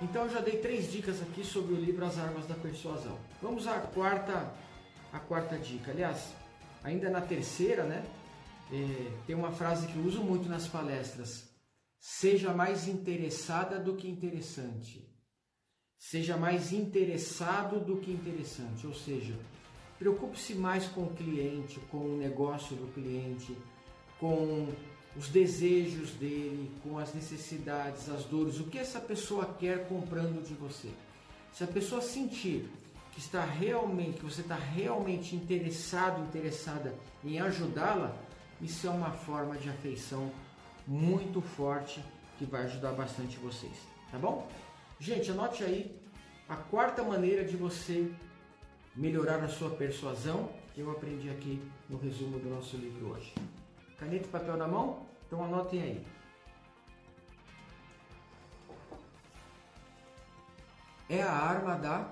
então 0.00 0.24
eu 0.24 0.30
já 0.30 0.40
dei 0.40 0.56
três 0.56 0.90
dicas 0.90 1.20
aqui 1.20 1.44
sobre 1.44 1.74
o 1.74 1.76
livro 1.76 2.02
As 2.02 2.18
Armas 2.18 2.46
da 2.46 2.54
Persuasão. 2.54 3.18
Vamos 3.42 3.66
à 3.66 3.78
quarta, 3.78 4.54
a 5.12 5.18
quarta 5.18 5.58
dica. 5.58 5.90
Aliás, 5.90 6.32
ainda 6.82 7.10
na 7.10 7.20
terceira, 7.20 7.84
né? 7.84 8.02
É, 8.72 9.10
tem 9.26 9.36
uma 9.36 9.52
frase 9.52 9.86
que 9.86 9.96
eu 9.96 10.02
uso 10.04 10.22
muito 10.22 10.48
nas 10.48 10.66
palestras: 10.66 11.46
seja 12.00 12.54
mais 12.54 12.88
interessada 12.88 13.78
do 13.78 13.96
que 13.96 14.08
interessante. 14.08 15.06
Seja 15.98 16.38
mais 16.38 16.72
interessado 16.72 17.80
do 17.80 17.98
que 17.98 18.10
interessante. 18.10 18.86
Ou 18.86 18.94
seja, 18.94 19.38
preocupe-se 19.98 20.54
mais 20.54 20.86
com 20.86 21.02
o 21.02 21.14
cliente, 21.14 21.78
com 21.90 21.98
o 21.98 22.16
negócio 22.16 22.74
do 22.76 22.90
cliente, 22.94 23.54
com 24.18 24.68
os 25.16 25.28
desejos 25.28 26.10
dele, 26.12 26.70
com 26.82 26.98
as 26.98 27.14
necessidades, 27.14 28.08
as 28.08 28.24
dores, 28.24 28.58
o 28.58 28.64
que 28.64 28.78
essa 28.78 29.00
pessoa 29.00 29.54
quer 29.58 29.86
comprando 29.88 30.42
de 30.42 30.54
você. 30.54 30.88
Se 31.52 31.62
a 31.62 31.68
pessoa 31.68 32.02
sentir 32.02 32.68
que 33.12 33.20
está 33.20 33.44
realmente, 33.44 34.18
que 34.18 34.24
você 34.24 34.40
está 34.40 34.56
realmente 34.56 35.36
interessado, 35.36 36.20
interessada 36.22 36.94
em 37.24 37.38
ajudá-la, 37.38 38.12
isso 38.60 38.86
é 38.86 38.90
uma 38.90 39.12
forma 39.12 39.56
de 39.56 39.68
afeição 39.68 40.32
muito 40.86 41.40
forte 41.40 42.04
que 42.38 42.44
vai 42.44 42.64
ajudar 42.64 42.92
bastante 42.92 43.38
vocês, 43.38 43.72
tá 44.10 44.18
bom? 44.18 44.48
Gente, 44.98 45.30
anote 45.30 45.62
aí 45.62 45.94
a 46.48 46.56
quarta 46.56 47.02
maneira 47.02 47.44
de 47.44 47.56
você 47.56 48.10
melhorar 48.96 49.42
a 49.42 49.48
sua 49.48 49.70
persuasão 49.70 50.50
que 50.74 50.80
eu 50.80 50.90
aprendi 50.90 51.30
aqui 51.30 51.60
no 51.88 51.98
resumo 51.98 52.38
do 52.38 52.48
nosso 52.48 52.76
livro 52.76 53.12
hoje. 53.12 53.32
Caneta 53.98 54.26
e 54.26 54.28
papel 54.28 54.56
na 54.56 54.66
mão? 54.66 55.06
Então 55.26 55.44
anotem 55.44 55.82
aí. 55.82 56.06
É 61.08 61.22
a 61.22 61.32
arma 61.32 61.76
da 61.76 62.08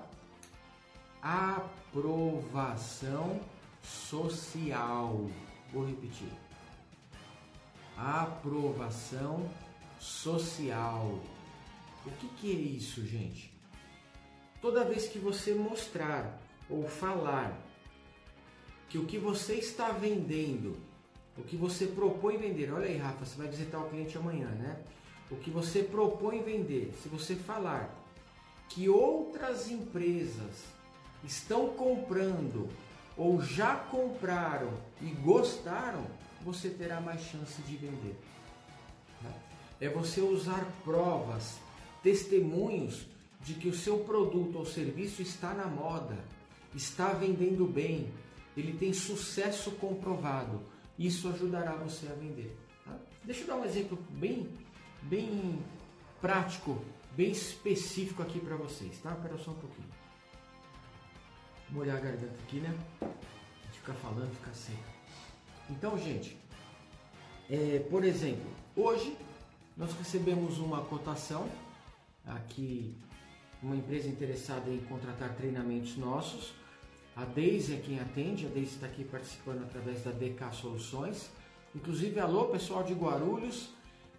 aprovação 1.91 3.39
social. 3.81 5.29
Vou 5.71 5.85
repetir. 5.85 6.29
Aprovação 7.97 9.49
social. 9.99 11.19
O 12.05 12.11
que, 12.11 12.27
que 12.29 12.51
é 12.51 12.55
isso, 12.55 13.05
gente? 13.05 13.53
Toda 14.61 14.85
vez 14.85 15.07
que 15.07 15.19
você 15.19 15.53
mostrar 15.53 16.39
ou 16.69 16.87
falar 16.87 17.57
que 18.89 18.97
o 18.97 19.05
que 19.05 19.17
você 19.17 19.55
está 19.55 19.91
vendendo, 19.91 20.77
o 21.37 21.43
que 21.43 21.55
você 21.55 21.87
propõe 21.87 22.37
vender, 22.37 22.71
olha 22.71 22.87
aí, 22.87 22.97
Rafa, 22.97 23.25
você 23.25 23.37
vai 23.37 23.47
visitar 23.47 23.79
o 23.79 23.89
cliente 23.89 24.17
amanhã, 24.17 24.47
né? 24.47 24.79
O 25.31 25.35
que 25.35 25.49
você 25.49 25.81
propõe 25.81 26.43
vender, 26.43 26.93
se 27.01 27.09
você 27.09 27.35
falar 27.35 27.93
que 28.69 28.87
outras 28.89 29.69
empresas 29.69 30.65
estão 31.23 31.69
comprando 31.69 32.69
ou 33.15 33.41
já 33.41 33.75
compraram 33.75 34.71
e 35.01 35.05
gostaram, 35.05 36.05
você 36.41 36.69
terá 36.69 36.99
mais 36.99 37.21
chance 37.21 37.61
de 37.61 37.77
vender. 37.77 38.15
Né? 39.21 39.33
É 39.79 39.89
você 39.89 40.21
usar 40.21 40.65
provas, 40.83 41.57
testemunhos 42.01 43.05
de 43.41 43.53
que 43.53 43.67
o 43.67 43.75
seu 43.75 43.99
produto 43.99 44.57
ou 44.57 44.65
serviço 44.65 45.21
está 45.21 45.53
na 45.53 45.67
moda, 45.67 46.17
está 46.73 47.09
vendendo 47.13 47.65
bem, 47.65 48.11
ele 48.57 48.73
tem 48.73 48.93
sucesso 48.93 49.71
comprovado. 49.71 50.61
Isso 50.97 51.27
ajudará 51.29 51.73
você 51.75 52.07
a 52.07 52.13
vender. 52.13 52.55
Tá? 52.85 52.97
Deixa 53.23 53.41
eu 53.41 53.47
dar 53.47 53.55
um 53.55 53.65
exemplo 53.65 53.97
bem, 54.11 54.49
bem 55.01 55.63
prático, 56.21 56.83
bem 57.15 57.31
específico 57.31 58.21
aqui 58.21 58.39
para 58.39 58.55
vocês, 58.55 58.97
tá? 58.99 59.11
Espera 59.13 59.37
só 59.37 59.51
um 59.51 59.55
pouquinho 59.55 60.03
molhar 61.73 61.97
a 61.97 61.99
garganta 61.99 62.35
aqui, 62.43 62.57
né? 62.57 62.73
Ficar 63.71 63.93
falando, 63.93 64.31
ficar 64.35 64.53
seca. 64.53 64.77
Então, 65.69 65.97
gente, 65.97 66.37
é, 67.49 67.79
por 67.89 68.03
exemplo, 68.03 68.45
hoje 68.75 69.17
nós 69.75 69.91
recebemos 69.93 70.59
uma 70.59 70.81
cotação 70.85 71.49
aqui, 72.25 72.95
uma 73.61 73.75
empresa 73.75 74.07
interessada 74.07 74.69
em 74.69 74.79
contratar 74.81 75.33
treinamentos 75.35 75.97
nossos. 75.97 76.53
A 77.15 77.25
Deise 77.25 77.75
é 77.75 77.77
quem 77.77 77.99
atende, 77.99 78.47
a 78.47 78.49
Deise 78.49 78.71
está 78.71 78.87
aqui 78.87 79.03
participando 79.03 79.61
através 79.61 80.03
da 80.03 80.09
DK 80.09 80.51
Soluções. 80.51 81.29
Inclusive, 81.75 82.19
alô 82.19 82.45
pessoal 82.45 82.83
de 82.83 82.93
Guarulhos, 82.95 83.69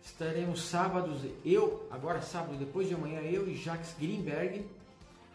estaremos 0.04 0.62
sábados, 0.62 1.22
eu, 1.44 1.88
agora 1.90 2.22
sábado, 2.22 2.56
depois 2.56 2.86
de 2.86 2.94
amanhã, 2.94 3.20
eu 3.20 3.48
e 3.48 3.56
Jacques 3.56 3.96
Greenberg, 3.98 4.64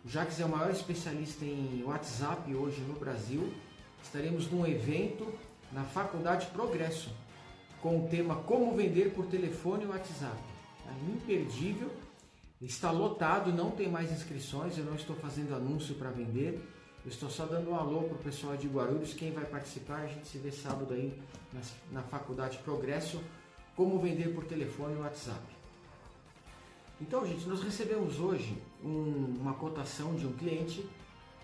o 0.05 0.09
Jacques 0.09 0.39
é 0.39 0.45
o 0.45 0.49
maior 0.49 0.71
especialista 0.71 1.43
em 1.43 1.83
WhatsApp 1.85 2.55
hoje 2.55 2.79
no 2.81 2.93
Brasil. 2.93 3.53
Estaremos 4.01 4.49
num 4.49 4.65
evento 4.65 5.27
na 5.73 5.83
Faculdade 5.83 6.47
Progresso 6.47 7.11
com 7.81 8.05
o 8.05 8.07
tema 8.07 8.37
Como 8.37 8.73
Vender 8.73 9.13
por 9.13 9.25
Telefone 9.25 9.83
e 9.83 9.87
WhatsApp. 9.87 10.37
É 10.87 11.11
imperdível, 11.11 11.91
está 12.61 12.89
lotado, 12.89 13.51
não 13.51 13.71
tem 13.71 13.89
mais 13.89 14.13
inscrições, 14.13 14.77
eu 14.77 14.85
não 14.85 14.95
estou 14.95 15.17
fazendo 15.17 15.53
anúncio 15.53 15.95
para 15.95 16.09
vender. 16.09 16.65
Eu 17.05 17.11
estou 17.11 17.29
só 17.29 17.45
dando 17.45 17.71
um 17.71 17.75
alô 17.75 18.03
para 18.03 18.15
o 18.15 18.19
pessoal 18.19 18.57
de 18.57 18.67
Guarulhos, 18.67 19.13
quem 19.13 19.31
vai 19.31 19.45
participar, 19.45 20.01
a 20.01 20.07
gente 20.07 20.27
se 20.27 20.37
vê 20.37 20.51
sábado 20.51 20.93
aí 20.93 21.17
na, 21.53 21.61
na 21.91 22.03
Faculdade 22.03 22.57
Progresso, 22.57 23.21
Como 23.75 23.99
Vender 23.99 24.33
por 24.33 24.43
Telefone 24.43 24.95
e 24.95 24.97
WhatsApp. 24.97 25.41
Então, 27.01 27.25
gente, 27.25 27.47
nós 27.47 27.63
recebemos 27.63 28.19
hoje 28.19 28.57
um, 28.83 29.37
uma 29.39 29.53
cotação 29.53 30.13
de 30.15 30.25
um 30.25 30.33
cliente 30.33 30.85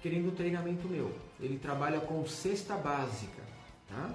querendo 0.01 0.35
treinamento 0.35 0.87
meu. 0.89 1.11
Ele 1.39 1.57
trabalha 1.57 2.01
com 2.01 2.25
cesta 2.27 2.75
básica, 2.75 3.41
tá? 3.87 4.13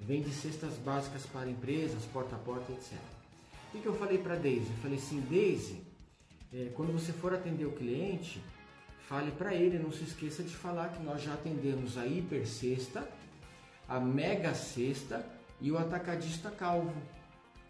Vende 0.00 0.30
cestas 0.30 0.74
básicas 0.74 1.26
para 1.26 1.50
empresas, 1.50 2.04
porta 2.12 2.36
a 2.36 2.38
porta, 2.38 2.72
etc. 2.72 2.92
O 3.74 3.80
que, 3.80 3.86
eu 3.86 3.94
falei 3.96 4.18
para 4.18 4.36
Daisy? 4.36 4.70
Eu 4.70 4.82
falei 4.82 4.98
assim, 4.98 5.20
Daisy, 5.28 5.82
é, 6.54 6.70
quando 6.74 6.92
você 6.92 7.12
for 7.12 7.34
atender 7.34 7.64
o 7.64 7.72
cliente, 7.72 8.40
fale 9.08 9.30
para 9.32 9.54
ele, 9.54 9.78
não 9.78 9.92
se 9.92 10.04
esqueça 10.04 10.42
de 10.42 10.54
falar 10.54 10.88
que 10.88 11.02
nós 11.02 11.22
já 11.22 11.34
atendemos 11.34 11.96
a 11.96 12.06
hiper 12.06 12.46
cesta, 12.46 13.08
a 13.88 14.00
mega 14.00 14.52
cesta 14.54 15.24
e 15.60 15.70
o 15.70 15.78
atacadista 15.78 16.50
calvo. 16.50 16.92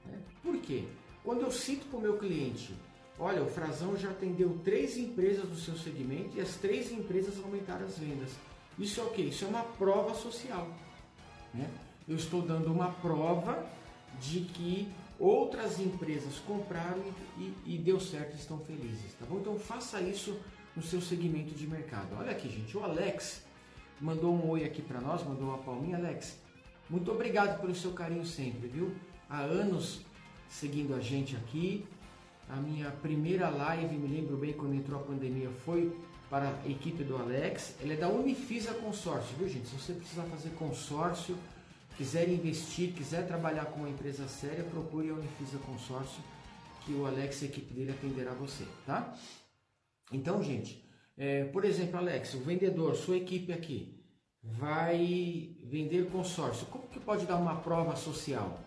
Né? 0.04 0.18
Por 0.42 0.56
quê? 0.58 0.84
Quando 1.22 1.42
eu 1.42 1.50
cito 1.50 1.86
para 1.86 1.98
o 1.98 2.02
meu 2.02 2.16
cliente, 2.16 2.74
olha, 3.18 3.42
o 3.42 3.48
Frazão 3.48 3.96
já 3.96 4.10
atendeu 4.10 4.58
três 4.64 4.96
empresas 4.96 5.46
do 5.48 5.56
seu 5.56 5.76
segmento 5.76 6.36
e 6.36 6.40
as 6.40 6.56
três 6.56 6.90
empresas 6.90 7.38
aumentaram 7.42 7.84
as 7.84 7.98
vendas. 7.98 8.30
Isso 8.78 9.00
é 9.00 9.04
o 9.04 9.10
que? 9.10 9.22
Isso 9.22 9.44
é 9.44 9.48
uma 9.48 9.62
prova 9.62 10.14
social. 10.14 10.68
Né? 11.52 11.68
Eu 12.08 12.16
estou 12.16 12.40
dando 12.40 12.72
uma 12.72 12.92
prova 12.92 13.66
de 14.20 14.40
que 14.40 14.88
outras 15.18 15.80
empresas 15.80 16.38
compraram 16.46 17.02
e, 17.38 17.52
e, 17.66 17.78
deu 17.78 17.98
certo 17.98 18.34
e 18.34 18.38
estão 18.38 18.58
felizes, 18.60 19.12
tá 19.18 19.26
bom? 19.26 19.38
Então 19.38 19.58
faça 19.58 20.00
isso 20.00 20.38
no 20.76 20.82
seu 20.82 21.00
segmento 21.00 21.54
de 21.54 21.66
mercado. 21.66 22.14
Olha 22.18 22.30
aqui, 22.30 22.48
gente, 22.50 22.76
o 22.76 22.84
Alex 22.84 23.42
mandou 24.00 24.34
um 24.34 24.50
oi 24.50 24.64
aqui 24.64 24.82
para 24.82 25.00
nós, 25.00 25.24
mandou 25.24 25.48
uma 25.48 25.58
palminha. 25.58 25.96
Alex, 25.96 26.38
muito 26.88 27.10
obrigado 27.10 27.60
pelo 27.60 27.74
seu 27.74 27.92
carinho 27.92 28.26
sempre, 28.26 28.68
viu? 28.68 28.94
Há 29.28 29.40
anos 29.40 30.02
seguindo 30.48 30.94
a 30.94 31.00
gente 31.00 31.34
aqui. 31.34 31.86
A 32.48 32.56
minha 32.56 32.90
primeira 32.90 33.48
live, 33.48 33.96
me 33.96 34.06
lembro 34.06 34.36
bem 34.36 34.52
quando 34.52 34.74
entrou 34.74 35.00
a 35.00 35.02
pandemia, 35.02 35.50
foi 35.64 35.96
para 36.30 36.50
a 36.50 36.68
equipe 36.68 37.02
do 37.02 37.16
Alex. 37.16 37.74
Ele 37.80 37.94
é 37.94 37.96
da 37.96 38.08
Unifisa 38.08 38.74
Consórcio, 38.74 39.36
viu 39.36 39.48
gente? 39.48 39.68
Se 39.68 39.74
você 39.74 39.92
precisar 39.94 40.22
fazer 40.24 40.50
consórcio, 40.50 41.36
quiser 41.96 42.28
investir, 42.28 42.92
quiser 42.92 43.26
trabalhar 43.26 43.66
com 43.66 43.80
uma 43.80 43.88
empresa 43.88 44.28
séria, 44.28 44.62
procure 44.62 45.10
a 45.10 45.14
Unifisa 45.14 45.58
Consórcio, 45.58 46.22
que 46.84 46.92
o 46.92 47.06
Alex 47.06 47.42
e 47.42 47.46
a 47.46 47.48
equipe 47.48 47.74
dele 47.74 47.90
atenderá 47.90 48.32
você, 48.32 48.64
tá? 48.84 49.16
Então, 50.12 50.42
gente, 50.42 50.84
é, 51.16 51.44
por 51.44 51.64
exemplo, 51.64 51.98
Alex, 51.98 52.34
o 52.34 52.40
vendedor, 52.40 52.94
sua 52.94 53.16
equipe 53.16 53.52
aqui, 53.52 53.96
vai 54.42 55.56
vender 55.64 56.08
consórcio. 56.10 56.66
Como 56.66 56.86
que 56.86 57.00
pode 57.00 57.26
dar 57.26 57.36
uma 57.36 57.56
prova 57.56 57.96
social? 57.96 58.60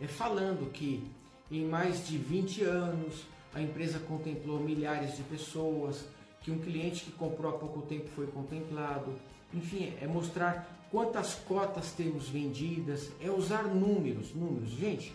É 0.00 0.06
falando 0.06 0.70
que 0.72 1.06
em 1.50 1.64
mais 1.64 2.06
de 2.08 2.16
20 2.16 2.64
anos 2.64 3.24
a 3.54 3.60
empresa 3.60 3.98
contemplou 3.98 4.58
milhares 4.60 5.16
de 5.16 5.22
pessoas, 5.24 6.04
que 6.40 6.50
um 6.50 6.58
cliente 6.58 7.04
que 7.04 7.12
comprou 7.12 7.54
há 7.54 7.58
pouco 7.58 7.82
tempo 7.82 8.08
foi 8.08 8.26
contemplado. 8.26 9.14
Enfim, 9.52 9.92
é 10.00 10.06
mostrar 10.06 10.88
quantas 10.90 11.34
cotas 11.34 11.92
temos 11.92 12.28
vendidas, 12.28 13.10
é 13.20 13.30
usar 13.30 13.64
números, 13.64 14.34
números. 14.34 14.70
Gente, 14.70 15.12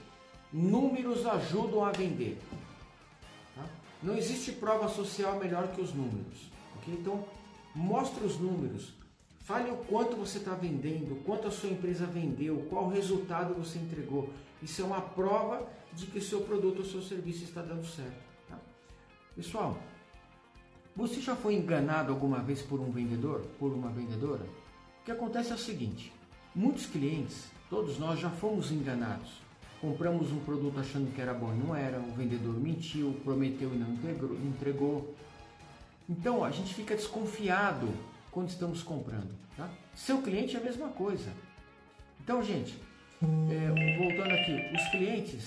números 0.52 1.26
ajudam 1.26 1.84
a 1.84 1.92
vender. 1.92 2.38
Não 4.06 4.16
existe 4.16 4.52
prova 4.52 4.88
social 4.88 5.40
melhor 5.40 5.70
que 5.70 5.82
os 5.82 5.92
números. 5.92 6.52
Okay? 6.78 6.94
Então, 6.94 7.26
mostre 7.74 8.24
os 8.24 8.38
números. 8.38 8.94
Fale 9.40 9.72
o 9.72 9.78
quanto 9.78 10.16
você 10.16 10.38
está 10.38 10.54
vendendo, 10.54 11.24
quanto 11.26 11.48
a 11.48 11.52
sua 11.52 11.70
empresa 11.70 12.06
vendeu, 12.06 12.68
qual 12.70 12.88
resultado 12.88 13.56
você 13.56 13.80
entregou. 13.80 14.30
Isso 14.62 14.80
é 14.84 14.86
uma 14.86 15.02
prova 15.02 15.68
de 15.92 16.06
que 16.06 16.20
o 16.20 16.22
seu 16.22 16.42
produto 16.42 16.80
ou 16.80 16.86
seu 16.86 17.02
serviço 17.02 17.44
está 17.44 17.64
dando 17.64 17.86
certo. 17.86 18.24
Tá? 18.48 18.60
Pessoal, 19.36 19.76
você 20.96 21.20
já 21.20 21.36
foi 21.36 21.56
enganado 21.56 22.12
alguma 22.12 22.40
vez 22.40 22.62
por 22.62 22.80
um 22.80 22.92
vendedor, 22.92 23.42
por 23.60 23.74
uma 23.74 23.90
vendedora? 23.90 24.46
O 25.02 25.06
que 25.06 25.12
acontece 25.12 25.52
é 25.52 25.56
o 25.56 25.60
seguinte: 25.60 26.14
muitos 26.54 26.86
clientes, 26.86 27.46
todos 27.72 27.98
nós 27.98 28.20
já 28.20 28.30
fomos 28.30 28.72
enganados. 28.72 29.45
Compramos 29.86 30.32
um 30.32 30.40
produto 30.40 30.80
achando 30.80 31.14
que 31.14 31.22
era 31.22 31.32
bom 31.32 31.54
e 31.54 31.58
não 31.58 31.76
era, 31.76 32.00
o 32.00 32.12
vendedor 32.14 32.56
mentiu, 32.60 33.16
prometeu 33.24 33.72
e 33.72 33.78
não 33.78 33.90
entregou. 34.44 35.14
Então 36.10 36.44
a 36.44 36.50
gente 36.50 36.74
fica 36.74 36.96
desconfiado 36.96 37.88
quando 38.32 38.50
estamos 38.50 38.82
comprando. 38.82 39.30
Tá? 39.56 39.70
Seu 39.94 40.24
cliente 40.24 40.56
é 40.56 40.60
a 40.60 40.64
mesma 40.64 40.88
coisa. 40.88 41.32
Então, 42.20 42.42
gente, 42.42 42.76
é, 43.22 43.98
voltando 44.00 44.34
aqui, 44.34 44.76
os 44.76 44.88
clientes 44.90 45.46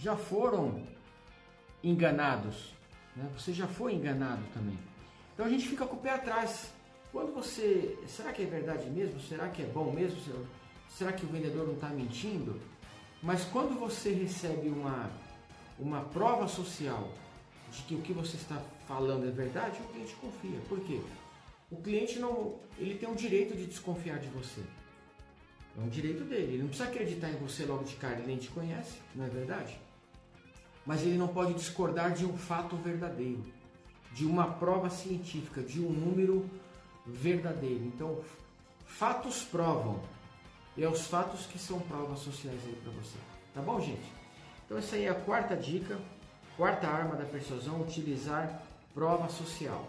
já 0.00 0.16
foram 0.16 0.82
enganados. 1.84 2.72
Né? 3.14 3.28
Você 3.36 3.52
já 3.52 3.66
foi 3.66 3.92
enganado 3.96 4.42
também. 4.54 4.78
Então 5.34 5.44
a 5.44 5.50
gente 5.50 5.68
fica 5.68 5.84
com 5.84 5.96
o 5.96 6.00
pé 6.00 6.12
atrás. 6.12 6.72
Quando 7.12 7.34
você. 7.34 7.98
Será 8.06 8.32
que 8.32 8.44
é 8.44 8.46
verdade 8.46 8.88
mesmo? 8.88 9.20
Será 9.20 9.46
que 9.50 9.60
é 9.60 9.66
bom 9.66 9.92
mesmo? 9.92 10.16
Será 10.88 11.12
que 11.12 11.26
o 11.26 11.28
vendedor 11.28 11.66
não 11.66 11.74
está 11.74 11.90
mentindo? 11.90 12.58
Mas 13.26 13.44
quando 13.46 13.76
você 13.76 14.12
recebe 14.12 14.68
uma, 14.68 15.10
uma 15.80 16.00
prova 16.02 16.46
social 16.46 17.10
de 17.72 17.82
que 17.82 17.94
o 17.96 18.00
que 18.00 18.12
você 18.12 18.36
está 18.36 18.62
falando 18.86 19.26
é 19.26 19.32
verdade, 19.32 19.80
o 19.80 19.88
cliente 19.92 20.14
confia. 20.14 20.60
Por 20.68 20.78
quê? 20.78 21.00
O 21.68 21.76
cliente 21.76 22.20
não. 22.20 22.54
Ele 22.78 22.94
tem 22.94 23.10
o 23.10 23.16
direito 23.16 23.56
de 23.56 23.66
desconfiar 23.66 24.20
de 24.20 24.28
você. 24.28 24.62
É 25.76 25.80
um 25.80 25.88
direito 25.88 26.22
dele. 26.22 26.52
Ele 26.52 26.62
não 26.62 26.68
precisa 26.68 26.88
acreditar 26.88 27.28
em 27.28 27.36
você 27.38 27.64
logo 27.64 27.82
de 27.82 27.96
cara, 27.96 28.14
ele 28.14 28.28
nem 28.28 28.36
te 28.36 28.48
conhece, 28.48 28.96
não 29.12 29.24
é 29.24 29.28
verdade? 29.28 29.76
Mas 30.86 31.02
ele 31.02 31.18
não 31.18 31.26
pode 31.26 31.52
discordar 31.54 32.12
de 32.12 32.24
um 32.24 32.38
fato 32.38 32.76
verdadeiro, 32.76 33.44
de 34.12 34.24
uma 34.24 34.52
prova 34.52 34.88
científica, 34.88 35.62
de 35.62 35.80
um 35.80 35.90
número 35.90 36.48
verdadeiro. 37.04 37.84
Então, 37.86 38.20
fatos 38.86 39.42
provam. 39.42 40.00
E 40.76 40.84
é 40.84 40.88
os 40.88 41.06
fatos 41.06 41.46
que 41.46 41.58
são 41.58 41.80
provas 41.80 42.18
sociais 42.18 42.60
aí 42.66 42.76
para 42.82 42.92
você. 42.92 43.16
Tá 43.54 43.62
bom, 43.62 43.80
gente? 43.80 44.12
Então, 44.64 44.76
essa 44.76 44.96
aí 44.96 45.04
é 45.04 45.08
a 45.08 45.14
quarta 45.14 45.56
dica, 45.56 45.98
quarta 46.56 46.86
arma 46.86 47.16
da 47.16 47.24
persuasão: 47.24 47.80
utilizar 47.80 48.62
prova 48.94 49.28
social. 49.28 49.88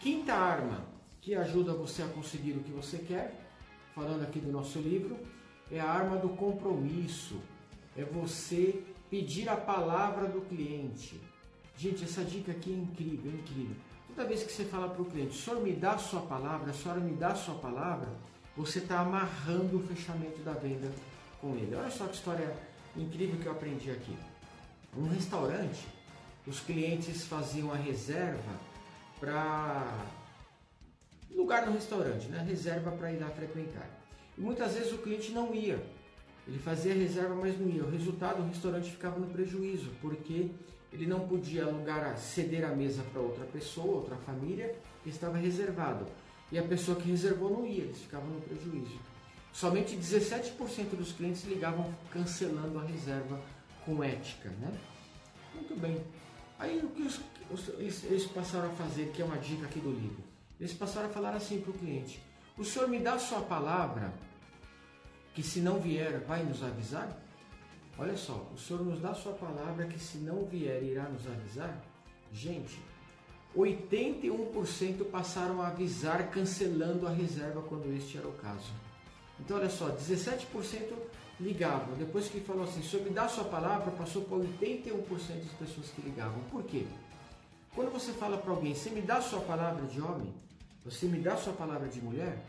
Quinta 0.00 0.34
arma 0.34 0.84
que 1.20 1.34
ajuda 1.34 1.72
você 1.72 2.02
a 2.02 2.08
conseguir 2.08 2.52
o 2.52 2.62
que 2.62 2.70
você 2.70 2.98
quer, 2.98 3.34
falando 3.94 4.22
aqui 4.22 4.38
do 4.38 4.50
nosso 4.50 4.78
livro, 4.78 5.18
é 5.70 5.80
a 5.80 5.88
arma 5.88 6.16
do 6.16 6.30
compromisso. 6.30 7.40
É 7.96 8.04
você 8.04 8.82
pedir 9.10 9.48
a 9.48 9.56
palavra 9.56 10.28
do 10.28 10.40
cliente. 10.42 11.20
Gente, 11.76 12.04
essa 12.04 12.22
dica 12.22 12.52
aqui 12.52 12.72
é 12.72 12.76
incrível, 12.76 13.32
é 13.32 13.34
incrível. 13.34 13.76
Toda 14.08 14.28
vez 14.28 14.42
que 14.42 14.52
você 14.52 14.64
fala 14.64 14.88
para 14.88 15.02
o 15.02 15.04
cliente, 15.04 15.30
o 15.30 15.40
senhor 15.40 15.60
me 15.60 15.72
dá 15.72 15.92
a 15.92 15.98
sua 15.98 16.20
palavra, 16.22 16.70
a 16.70 16.74
senhora 16.74 17.00
me 17.00 17.14
dá 17.14 17.28
a 17.28 17.34
sua 17.34 17.54
palavra, 17.56 18.08
você 18.60 18.78
está 18.78 19.00
amarrando 19.00 19.78
o 19.78 19.86
fechamento 19.86 20.38
da 20.42 20.52
venda 20.52 20.90
com 21.40 21.56
ele. 21.56 21.74
Olha 21.74 21.90
só 21.90 22.06
que 22.06 22.14
história 22.14 22.54
incrível 22.94 23.40
que 23.40 23.46
eu 23.46 23.52
aprendi 23.52 23.90
aqui. 23.90 24.14
Um 24.94 25.08
restaurante, 25.08 25.86
os 26.46 26.60
clientes 26.60 27.24
faziam 27.24 27.72
a 27.72 27.76
reserva 27.76 28.52
para 29.18 30.06
lugar 31.34 31.64
no 31.66 31.72
restaurante, 31.72 32.28
né? 32.28 32.44
reserva 32.46 32.90
para 32.90 33.10
ir 33.10 33.18
lá 33.18 33.30
frequentar. 33.30 33.88
E 34.36 34.40
muitas 34.40 34.74
vezes 34.74 34.92
o 34.92 34.98
cliente 34.98 35.32
não 35.32 35.54
ia. 35.54 35.82
Ele 36.46 36.58
fazia 36.58 36.92
reserva, 36.92 37.34
mas 37.34 37.58
não 37.58 37.68
ia. 37.68 37.84
O 37.84 37.90
resultado, 37.90 38.42
o 38.42 38.46
restaurante 38.46 38.90
ficava 38.90 39.18
no 39.18 39.28
prejuízo, 39.28 39.90
porque 40.02 40.50
ele 40.92 41.06
não 41.06 41.20
podia 41.20 41.64
alugar, 41.64 42.18
ceder 42.18 42.64
a 42.64 42.74
mesa 42.74 43.02
para 43.10 43.22
outra 43.22 43.44
pessoa, 43.46 43.96
outra 43.96 44.16
família, 44.16 44.74
que 45.02 45.08
estava 45.08 45.38
reservado. 45.38 46.04
E 46.50 46.58
a 46.58 46.62
pessoa 46.62 47.00
que 47.00 47.08
reservou 47.08 47.50
não 47.50 47.66
ia, 47.66 47.84
eles 47.84 47.98
ficavam 47.98 48.28
no 48.28 48.40
prejuízo. 48.40 48.98
Somente 49.52 49.96
17% 49.96 50.96
dos 50.96 51.12
clientes 51.12 51.44
ligavam 51.44 51.92
cancelando 52.10 52.78
a 52.78 52.84
reserva 52.84 53.40
com 53.84 54.02
ética. 54.02 54.48
Né? 54.48 54.72
Muito 55.54 55.78
bem. 55.80 56.00
Aí 56.58 56.78
o 56.78 56.90
que 56.90 57.02
os, 57.02 57.20
os, 57.50 57.68
eles, 58.04 58.26
passaram 58.26 58.68
a 58.68 58.72
fazer, 58.72 59.10
que 59.12 59.22
é 59.22 59.24
uma 59.24 59.38
dica 59.38 59.66
aqui 59.66 59.80
do 59.80 59.90
livro, 59.90 60.22
eles 60.58 60.74
passaram 60.74 61.08
a 61.08 61.10
falar 61.10 61.34
assim 61.34 61.60
para 61.60 61.70
o 61.70 61.74
cliente: 61.74 62.22
O 62.56 62.64
senhor 62.64 62.88
me 62.88 62.98
dá 62.98 63.18
sua 63.18 63.40
palavra 63.40 64.12
que 65.34 65.42
se 65.42 65.60
não 65.60 65.80
vier 65.80 66.20
vai 66.20 66.42
nos 66.42 66.62
avisar? 66.62 67.16
Olha 67.98 68.16
só, 68.16 68.50
o 68.54 68.56
Senhor 68.56 68.82
nos 68.82 68.98
dá 69.00 69.12
sua 69.12 69.34
palavra 69.34 69.86
que 69.86 69.98
se 69.98 70.16
não 70.16 70.46
vier 70.46 70.82
irá 70.82 71.02
nos 71.02 71.26
avisar? 71.26 71.78
Gente, 72.32 72.80
81% 73.56 75.10
passaram 75.10 75.60
a 75.60 75.68
avisar 75.68 76.30
cancelando 76.30 77.06
a 77.06 77.10
reserva 77.10 77.62
quando 77.62 77.92
este 77.96 78.16
era 78.16 78.28
o 78.28 78.32
caso. 78.32 78.72
Então 79.40 79.56
olha 79.56 79.70
só, 79.70 79.88
17% 79.90 80.92
ligavam. 81.40 81.96
Depois 81.96 82.28
que 82.28 82.40
falou 82.40 82.64
assim, 82.64 82.80
me 83.02 83.10
dá 83.10 83.26
sua 83.28 83.44
palavra, 83.44 83.90
passou 83.90 84.22
para 84.22 84.36
81% 84.36 85.08
das 85.08 85.52
pessoas 85.58 85.88
que 85.90 86.02
ligavam. 86.02 86.40
Por 86.50 86.62
quê? 86.64 86.86
Quando 87.74 87.90
você 87.90 88.12
fala 88.12 88.36
para 88.36 88.50
alguém, 88.50 88.74
você 88.74 88.90
me 88.90 89.00
dá 89.00 89.20
sua 89.20 89.40
palavra 89.40 89.86
de 89.86 90.00
homem, 90.00 90.32
você 90.84 91.06
me 91.06 91.18
dá 91.20 91.36
sua 91.36 91.52
palavra 91.52 91.88
de 91.88 92.00
mulher, 92.00 92.44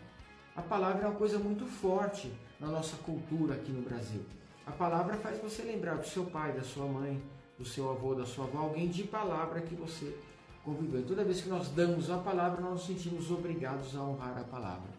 a 0.55 0.61
palavra 0.61 1.03
é 1.03 1.07
uma 1.07 1.15
coisa 1.15 1.39
muito 1.39 1.65
forte 1.65 2.31
na 2.59 2.67
nossa 2.67 2.97
cultura 2.97 3.55
aqui 3.55 3.71
no 3.71 3.81
Brasil. 3.81 4.21
A 4.65 4.71
palavra 4.71 5.15
faz 5.17 5.39
você 5.41 5.61
lembrar 5.63 5.95
do 5.95 6.07
seu 6.07 6.25
pai, 6.25 6.51
da 6.53 6.63
sua 6.63 6.85
mãe, 6.85 7.21
do 7.57 7.65
seu 7.65 7.89
avô, 7.89 8.13
da 8.13 8.25
sua 8.25 8.45
avó, 8.45 8.59
alguém 8.59 8.89
de 8.89 9.03
palavra 9.03 9.61
que 9.61 9.75
você 9.75 10.15
conviveu. 10.63 11.05
Toda 11.05 11.23
vez 11.23 11.41
que 11.41 11.49
nós 11.49 11.69
damos 11.69 12.09
a 12.09 12.17
palavra, 12.17 12.61
nós 12.61 12.73
nos 12.73 12.85
sentimos 12.85 13.31
obrigados 13.31 13.95
a 13.95 14.01
honrar 14.01 14.37
a 14.37 14.43
palavra. 14.43 14.89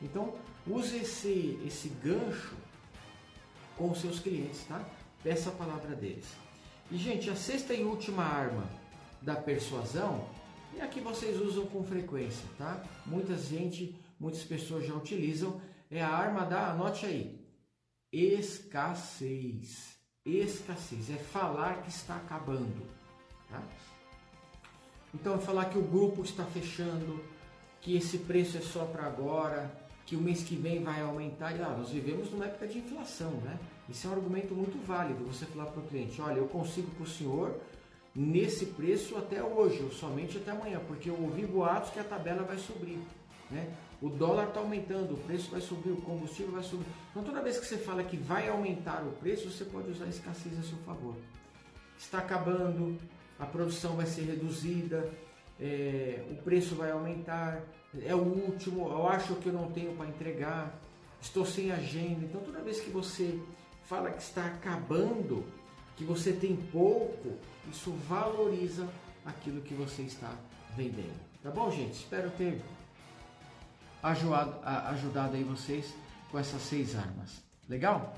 Então, 0.00 0.34
use 0.66 0.96
esse, 0.96 1.60
esse 1.64 1.88
gancho 1.88 2.56
com 3.76 3.90
os 3.90 4.00
seus 4.00 4.20
clientes, 4.20 4.64
tá? 4.64 4.84
Peça 5.22 5.50
a 5.50 5.52
palavra 5.52 5.94
deles. 5.94 6.26
E, 6.90 6.96
gente, 6.96 7.30
a 7.30 7.36
sexta 7.36 7.72
e 7.72 7.84
última 7.84 8.24
arma 8.24 8.68
da 9.20 9.36
persuasão 9.36 10.26
é 10.76 10.82
a 10.82 10.88
que 10.88 11.00
vocês 11.00 11.40
usam 11.40 11.66
com 11.66 11.84
frequência, 11.84 12.44
tá? 12.58 12.82
Muita 13.06 13.36
gente, 13.36 13.96
muitas 14.18 14.42
pessoas 14.42 14.86
já 14.86 14.94
utilizam, 14.94 15.60
é 15.90 16.02
a 16.02 16.08
arma 16.08 16.44
da, 16.44 16.70
anote 16.70 17.06
aí, 17.06 17.40
escassez. 18.12 19.92
Escassez 20.24 21.10
é 21.10 21.16
falar 21.16 21.82
que 21.82 21.90
está 21.90 22.16
acabando, 22.16 22.86
tá? 23.48 23.62
Então, 25.14 25.38
falar 25.38 25.66
que 25.66 25.78
o 25.78 25.82
grupo 25.82 26.22
está 26.22 26.44
fechando, 26.44 27.22
que 27.80 27.96
esse 27.96 28.18
preço 28.18 28.56
é 28.56 28.60
só 28.60 28.84
para 28.84 29.06
agora, 29.06 29.70
que 30.06 30.16
o 30.16 30.20
mês 30.20 30.42
que 30.42 30.56
vem 30.56 30.82
vai 30.82 31.00
aumentar. 31.02 31.52
E, 31.52 31.62
ah, 31.62 31.74
nós 31.76 31.90
vivemos 31.90 32.30
numa 32.30 32.46
época 32.46 32.66
de 32.66 32.78
inflação, 32.78 33.30
né? 33.42 33.58
Isso 33.88 34.06
é 34.06 34.10
um 34.10 34.14
argumento 34.14 34.54
muito 34.54 34.84
válido. 34.86 35.24
Você 35.24 35.44
falar 35.46 35.66
para 35.66 35.80
o 35.80 35.86
cliente: 35.86 36.20
olha, 36.20 36.38
eu 36.38 36.46
consigo 36.46 36.90
para 36.92 37.04
o 37.04 37.06
senhor 37.06 37.60
nesse 38.14 38.66
preço 38.66 39.16
até 39.16 39.42
hoje, 39.42 39.82
ou 39.82 39.90
somente 39.90 40.36
até 40.36 40.50
amanhã, 40.50 40.80
porque 40.86 41.08
eu 41.08 41.20
ouvi 41.20 41.46
boatos 41.46 41.90
que 41.90 41.98
a 41.98 42.04
tabela 42.04 42.42
vai 42.42 42.58
subir. 42.58 42.98
Né? 43.50 43.72
O 44.00 44.08
dólar 44.08 44.48
está 44.48 44.60
aumentando, 44.60 45.14
o 45.14 45.18
preço 45.18 45.50
vai 45.50 45.60
subir, 45.60 45.90
o 45.90 46.00
combustível 46.02 46.52
vai 46.52 46.62
subir. 46.62 46.86
Então, 47.10 47.22
toda 47.22 47.40
vez 47.40 47.58
que 47.58 47.66
você 47.66 47.78
fala 47.78 48.02
que 48.02 48.16
vai 48.16 48.48
aumentar 48.48 49.02
o 49.02 49.12
preço, 49.12 49.50
você 49.50 49.64
pode 49.64 49.90
usar 49.90 50.06
a 50.06 50.08
escassez 50.08 50.58
a 50.58 50.62
seu 50.62 50.78
favor. 50.78 51.14
Está 51.98 52.18
acabando, 52.18 52.98
a 53.38 53.46
produção 53.46 53.96
vai 53.96 54.06
ser 54.06 54.22
reduzida, 54.22 55.10
é, 55.60 56.24
o 56.30 56.34
preço 56.42 56.74
vai 56.74 56.90
aumentar, 56.90 57.60
é 58.04 58.14
o 58.14 58.22
último, 58.22 58.88
eu 58.88 59.08
acho 59.08 59.34
que 59.36 59.48
eu 59.48 59.52
não 59.52 59.70
tenho 59.70 59.94
para 59.96 60.06
entregar, 60.06 60.78
estou 61.20 61.44
sem 61.44 61.70
agenda. 61.70 62.24
Então, 62.24 62.40
toda 62.40 62.60
vez 62.60 62.80
que 62.80 62.90
você 62.90 63.38
fala 63.84 64.10
que 64.10 64.22
está 64.22 64.46
acabando, 64.46 65.44
que 65.96 66.04
você 66.04 66.32
tem 66.32 66.56
pouco, 66.56 67.36
isso 67.70 67.90
valoriza 68.08 68.88
aquilo 69.24 69.60
que 69.60 69.74
você 69.74 70.02
está 70.02 70.34
vendendo. 70.76 71.20
Tá 71.42 71.50
bom, 71.50 71.70
gente? 71.70 71.92
Espero 71.92 72.30
ter 72.30 72.60
ajudado, 74.02 74.58
ajudado 74.64 75.36
aí 75.36 75.44
vocês 75.44 75.92
com 76.30 76.38
essas 76.38 76.62
seis 76.62 76.96
armas. 76.96 77.42
Legal? 77.68 78.16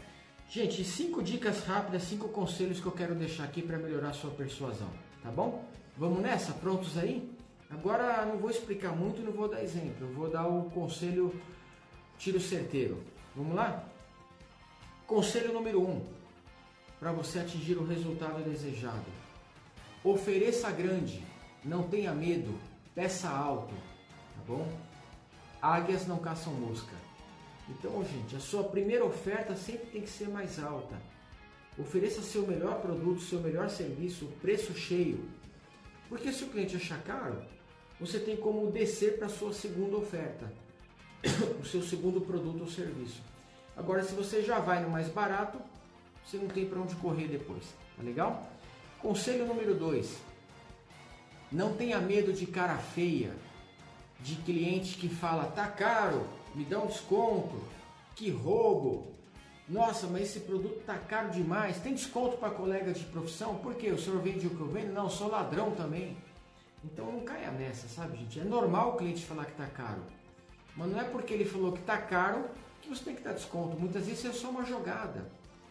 Gente, 0.49 0.85
cinco 0.85 1.23
dicas 1.23 1.65
rápidas, 1.65 2.03
cinco 2.05 2.29
conselhos 2.29 2.81
que 2.81 2.87
eu 2.87 2.93
quero 2.93 3.15
deixar 3.15 3.45
aqui 3.45 3.61
para 3.61 3.79
melhorar 3.79 4.13
sua 4.13 4.31
persuasão, 4.31 4.91
tá 5.25 5.31
bom? 5.31 5.65
Vamos 5.97 6.21
nessa? 6.21 6.53
Prontos 6.53 6.97
aí? 6.99 7.29
Agora 7.71 8.25
não 8.27 8.37
vou 8.37 8.51
explicar 8.51 8.95
muito, 8.95 9.23
não 9.23 9.33
vou 9.33 9.49
dar 9.49 9.63
exemplo, 9.63 10.07
eu 10.07 10.13
vou 10.13 10.31
dar 10.31 10.47
o 10.47 10.71
conselho 10.71 11.35
tiro 12.19 12.39
certeiro. 12.39 13.03
Vamos 13.35 13.57
lá? 13.57 13.83
Conselho 15.07 15.53
número 15.53 15.83
um, 15.83 16.05
para 17.01 17.11
você 17.11 17.41
atingir 17.41 17.77
o 17.77 17.87
resultado 17.87 18.45
desejado. 18.45 19.05
Ofereça 20.05 20.71
grande, 20.71 21.25
não 21.65 21.83
tenha 21.85 22.13
medo, 22.13 22.55
peça 22.95 23.29
alto, 23.29 23.75
tá 23.75 24.43
bom? 24.47 24.69
Águias 25.61 26.07
não 26.07 26.19
caçam 26.19 26.53
mosca. 26.53 26.95
Então, 27.69 28.05
gente, 28.05 28.37
a 28.37 28.41
sua 28.41 28.65
primeira 28.65 29.05
oferta 29.05 29.57
sempre 29.57 29.87
tem 29.87 30.03
que 30.03 30.11
ser 30.11 30.29
mais 30.29 30.63
alta. 30.63 30.95
Ofereça 31.79 32.23
seu 32.23 32.47
melhor 32.47 32.81
produto, 32.81 33.21
seu 33.21 33.41
melhor 33.41 33.69
serviço, 33.69 34.27
preço 34.41 34.75
cheio. 34.75 35.29
Porque 36.09 36.33
se 36.33 36.45
o 36.45 36.49
cliente 36.49 36.77
achar 36.77 37.03
caro, 37.03 37.43
você 37.99 38.19
tem 38.19 38.37
como 38.37 38.71
descer 38.71 39.17
para 39.17 39.27
a 39.27 39.31
sua 39.31 39.53
segunda 39.53 39.97
oferta, 39.97 40.53
o 41.61 41.65
seu 41.65 41.83
segundo 41.83 42.21
produto 42.21 42.61
ou 42.61 42.69
serviço. 42.69 43.21
Agora, 43.77 44.05
se 44.05 44.15
você 44.15 44.43
já 44.43 44.61
vai 44.61 44.83
no 44.83 44.91
mais 44.91 45.09
barato, 45.09 45.59
você 46.25 46.37
não 46.37 46.47
tem 46.47 46.67
para 46.67 46.81
onde 46.81 46.95
correr 46.97 47.27
depois. 47.27 47.65
Tá 47.97 48.03
legal? 48.03 48.49
Conselho 49.01 49.47
número 49.47 49.75
2. 49.75 50.17
Não 51.51 51.75
tenha 51.75 52.01
medo 52.01 52.33
de 52.33 52.47
cara 52.47 52.77
feia, 52.79 53.35
de 54.21 54.37
cliente 54.37 54.97
que 54.97 55.09
fala, 55.09 55.45
tá 55.47 55.67
caro, 55.67 56.27
me 56.55 56.65
dá 56.65 56.79
um 56.79 56.87
desconto, 56.87 57.61
que 58.15 58.31
roubo. 58.31 59.14
Nossa, 59.69 60.07
mas 60.07 60.23
esse 60.23 60.41
produto 60.41 60.85
tá 60.85 60.99
caro 60.99 61.31
demais. 61.31 61.79
Tem 61.79 61.95
desconto 61.95 62.37
para 62.37 62.51
colega 62.51 62.93
de 62.93 63.05
profissão? 63.05 63.57
Por 63.57 63.75
quê? 63.75 63.91
O 63.91 63.99
senhor 63.99 64.21
vende 64.21 64.47
o 64.47 64.51
que 64.51 64.61
eu 64.61 64.69
vendo? 64.69 64.93
Não, 64.93 65.09
sou 65.09 65.29
ladrão 65.29 65.71
também. 65.71 66.17
Então 66.85 67.11
não 67.11 67.21
caia 67.21 67.51
nessa, 67.51 67.89
sabe, 67.89 68.19
gente? 68.19 68.41
É 68.41 68.45
normal 68.45 68.91
o 68.91 68.97
cliente 68.97 69.25
falar 69.25 69.47
que 69.47 69.57
tá 69.57 69.67
caro. 69.67 70.03
Mas 70.77 70.91
não 70.91 71.01
é 71.01 71.05
porque 71.05 71.33
ele 71.33 71.47
falou 71.47 71.73
que 71.73 71.81
tá 71.81 71.97
caro 71.97 72.45
que 72.83 72.91
você 72.91 73.05
tem 73.05 73.15
que 73.15 73.23
dar 73.23 73.33
desconto. 73.33 73.79
Muitas 73.79 74.07
vezes 74.07 74.25
é 74.27 74.33
só 74.33 74.51
uma 74.51 74.65
jogada. 74.65 75.31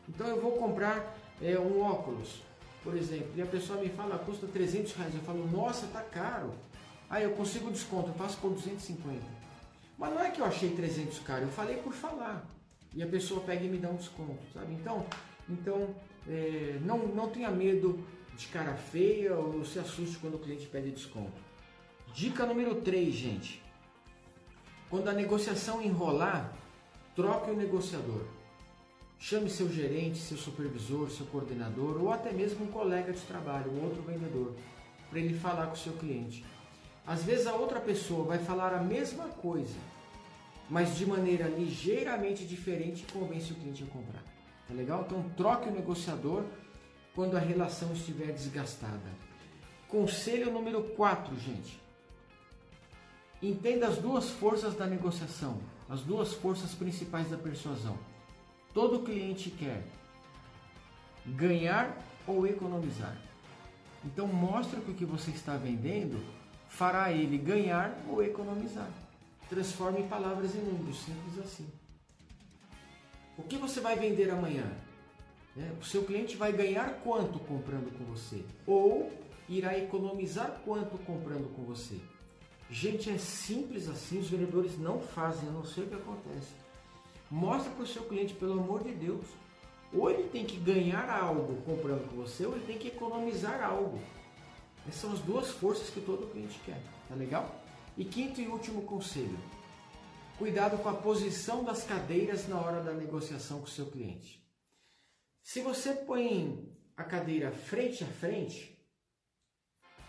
Então 0.09 0.25
eu 0.27 0.41
vou 0.41 0.53
comprar 0.53 1.15
é, 1.39 1.57
um 1.59 1.81
óculos, 1.81 2.41
por 2.83 2.97
exemplo, 2.97 3.29
e 3.35 3.41
a 3.41 3.45
pessoa 3.45 3.79
me 3.79 3.89
fala, 3.89 4.17
custa 4.17 4.47
300 4.47 4.93
reais. 4.93 5.13
Eu 5.13 5.21
falo, 5.21 5.47
nossa, 5.51 5.85
tá 5.87 6.01
caro. 6.01 6.51
Aí 7.09 7.23
eu 7.23 7.31
consigo 7.31 7.69
desconto, 7.69 8.09
eu 8.09 8.15
faço 8.15 8.37
por 8.37 8.51
250. 8.51 9.21
Mas 9.99 10.13
não 10.13 10.21
é 10.21 10.31
que 10.31 10.41
eu 10.41 10.45
achei 10.45 10.71
300 10.71 11.19
caro, 11.19 11.43
eu 11.43 11.49
falei 11.49 11.77
por 11.77 11.93
falar. 11.93 12.43
E 12.95 13.01
a 13.01 13.07
pessoa 13.07 13.41
pega 13.41 13.63
e 13.63 13.69
me 13.69 13.77
dá 13.77 13.89
um 13.89 13.95
desconto, 13.95 14.41
sabe? 14.53 14.73
Então, 14.73 15.05
então 15.49 15.95
é, 16.27 16.77
não, 16.81 17.07
não 17.07 17.29
tenha 17.29 17.49
medo 17.49 18.03
de 18.35 18.47
cara 18.47 18.73
feia 18.73 19.35
ou 19.35 19.63
se 19.65 19.79
assuste 19.79 20.17
quando 20.17 20.35
o 20.35 20.39
cliente 20.39 20.67
pede 20.67 20.91
desconto. 20.91 21.41
Dica 22.13 22.45
número 22.45 22.75
3, 22.75 23.13
gente. 23.13 23.61
Quando 24.89 25.07
a 25.07 25.13
negociação 25.13 25.81
enrolar, 25.81 26.53
troque 27.15 27.49
o 27.49 27.55
negociador. 27.55 28.25
Chame 29.17 29.49
seu 29.49 29.71
gerente, 29.71 30.17
seu 30.17 30.37
supervisor, 30.37 31.09
seu 31.09 31.25
coordenador 31.27 32.01
ou 32.01 32.11
até 32.11 32.31
mesmo 32.31 32.65
um 32.65 32.67
colega 32.67 33.11
de 33.13 33.21
trabalho, 33.21 33.71
um 33.71 33.85
outro 33.85 34.01
vendedor, 34.01 34.53
para 35.09 35.19
ele 35.19 35.33
falar 35.33 35.67
com 35.67 35.73
o 35.73 35.77
seu 35.77 35.93
cliente. 35.93 36.45
Às 37.07 37.23
vezes 37.23 37.47
a 37.47 37.53
outra 37.53 37.79
pessoa 37.79 38.25
vai 38.25 38.39
falar 38.39 38.73
a 38.73 38.83
mesma 38.83 39.25
coisa, 39.29 39.75
mas 40.69 40.95
de 40.97 41.05
maneira 41.05 41.47
ligeiramente 41.47 42.45
diferente 42.45 43.05
convence 43.11 43.51
o 43.51 43.55
cliente 43.55 43.83
a 43.83 43.87
comprar. 43.87 44.23
Tá 44.67 44.73
legal? 44.73 45.03
Então 45.05 45.29
troque 45.35 45.69
o 45.69 45.71
negociador 45.71 46.43
quando 47.13 47.35
a 47.35 47.39
relação 47.39 47.91
estiver 47.93 48.31
desgastada. 48.31 49.11
Conselho 49.87 50.51
número 50.51 50.83
4, 50.95 51.37
gente. 51.39 51.79
Entenda 53.41 53.87
as 53.87 53.97
duas 53.97 54.29
forças 54.29 54.73
da 54.73 54.85
negociação, 54.85 55.59
as 55.89 56.01
duas 56.01 56.33
forças 56.33 56.73
principais 56.73 57.29
da 57.29 57.37
persuasão 57.37 57.97
Todo 58.73 59.03
cliente 59.03 59.51
quer 59.51 59.83
ganhar 61.25 61.95
ou 62.25 62.47
economizar. 62.47 63.15
Então 64.03 64.27
mostre 64.27 64.81
que 64.81 64.91
o 64.91 64.95
que 64.95 65.05
você 65.05 65.29
está 65.29 65.55
vendendo 65.55 66.19
fará 66.67 67.11
ele 67.11 67.37
ganhar 67.37 67.95
ou 68.09 68.23
economizar. 68.23 68.89
Transforme 69.53 70.01
palavras 70.07 70.55
em 70.55 70.61
números, 70.61 70.97
simples 70.97 71.37
assim. 71.37 71.67
O 73.37 73.43
que 73.43 73.55
você 73.55 73.79
vai 73.79 73.95
vender 73.95 74.31
amanhã? 74.31 74.65
É, 75.55 75.71
o 75.79 75.85
seu 75.85 76.03
cliente 76.03 76.35
vai 76.35 76.51
ganhar 76.51 77.01
quanto 77.03 77.37
comprando 77.37 77.95
com 77.95 78.03
você? 78.03 78.43
Ou 78.65 79.11
irá 79.47 79.77
economizar 79.77 80.59
quanto 80.65 80.97
comprando 80.97 81.55
com 81.55 81.61
você? 81.65 81.99
Gente, 82.67 83.11
é 83.11 83.19
simples 83.19 83.87
assim, 83.87 84.17
os 84.17 84.27
vendedores 84.27 84.79
não 84.79 84.99
fazem, 84.99 85.45
eu 85.45 85.53
não 85.53 85.63
sei 85.63 85.83
o 85.83 85.87
que 85.87 85.93
acontece. 85.93 86.55
Mostra 87.29 87.71
para 87.73 87.83
o 87.83 87.87
seu 87.87 88.01
cliente, 88.05 88.33
pelo 88.33 88.53
amor 88.53 88.83
de 88.83 88.91
Deus. 88.91 89.25
Ou 89.93 90.09
ele 90.09 90.29
tem 90.29 90.45
que 90.45 90.57
ganhar 90.57 91.07
algo 91.07 91.61
comprando 91.61 92.09
com 92.09 92.15
você, 92.15 92.43
ou 92.47 92.55
ele 92.55 92.65
tem 92.65 92.79
que 92.79 92.87
economizar 92.87 93.63
algo. 93.63 94.01
Essas 94.87 95.01
são 95.01 95.11
as 95.11 95.19
duas 95.19 95.51
forças 95.51 95.91
que 95.91 96.01
todo 96.01 96.31
cliente 96.31 96.59
quer. 96.65 96.81
Tá 97.07 97.13
legal? 97.13 97.62
E 97.97 98.03
quinto 98.03 98.41
e 98.41 98.47
último 98.47 98.83
conselho: 98.83 99.37
cuidado 100.37 100.77
com 100.77 100.89
a 100.89 100.93
posição 100.93 101.63
das 101.63 101.83
cadeiras 101.83 102.47
na 102.47 102.59
hora 102.59 102.81
da 102.81 102.93
negociação 102.93 103.59
com 103.59 103.65
o 103.65 103.69
seu 103.69 103.85
cliente. 103.87 104.43
Se 105.41 105.61
você 105.61 105.93
põe 105.93 106.73
a 106.95 107.03
cadeira 107.03 107.51
frente 107.51 108.03
a 108.03 108.07
frente, 108.07 108.73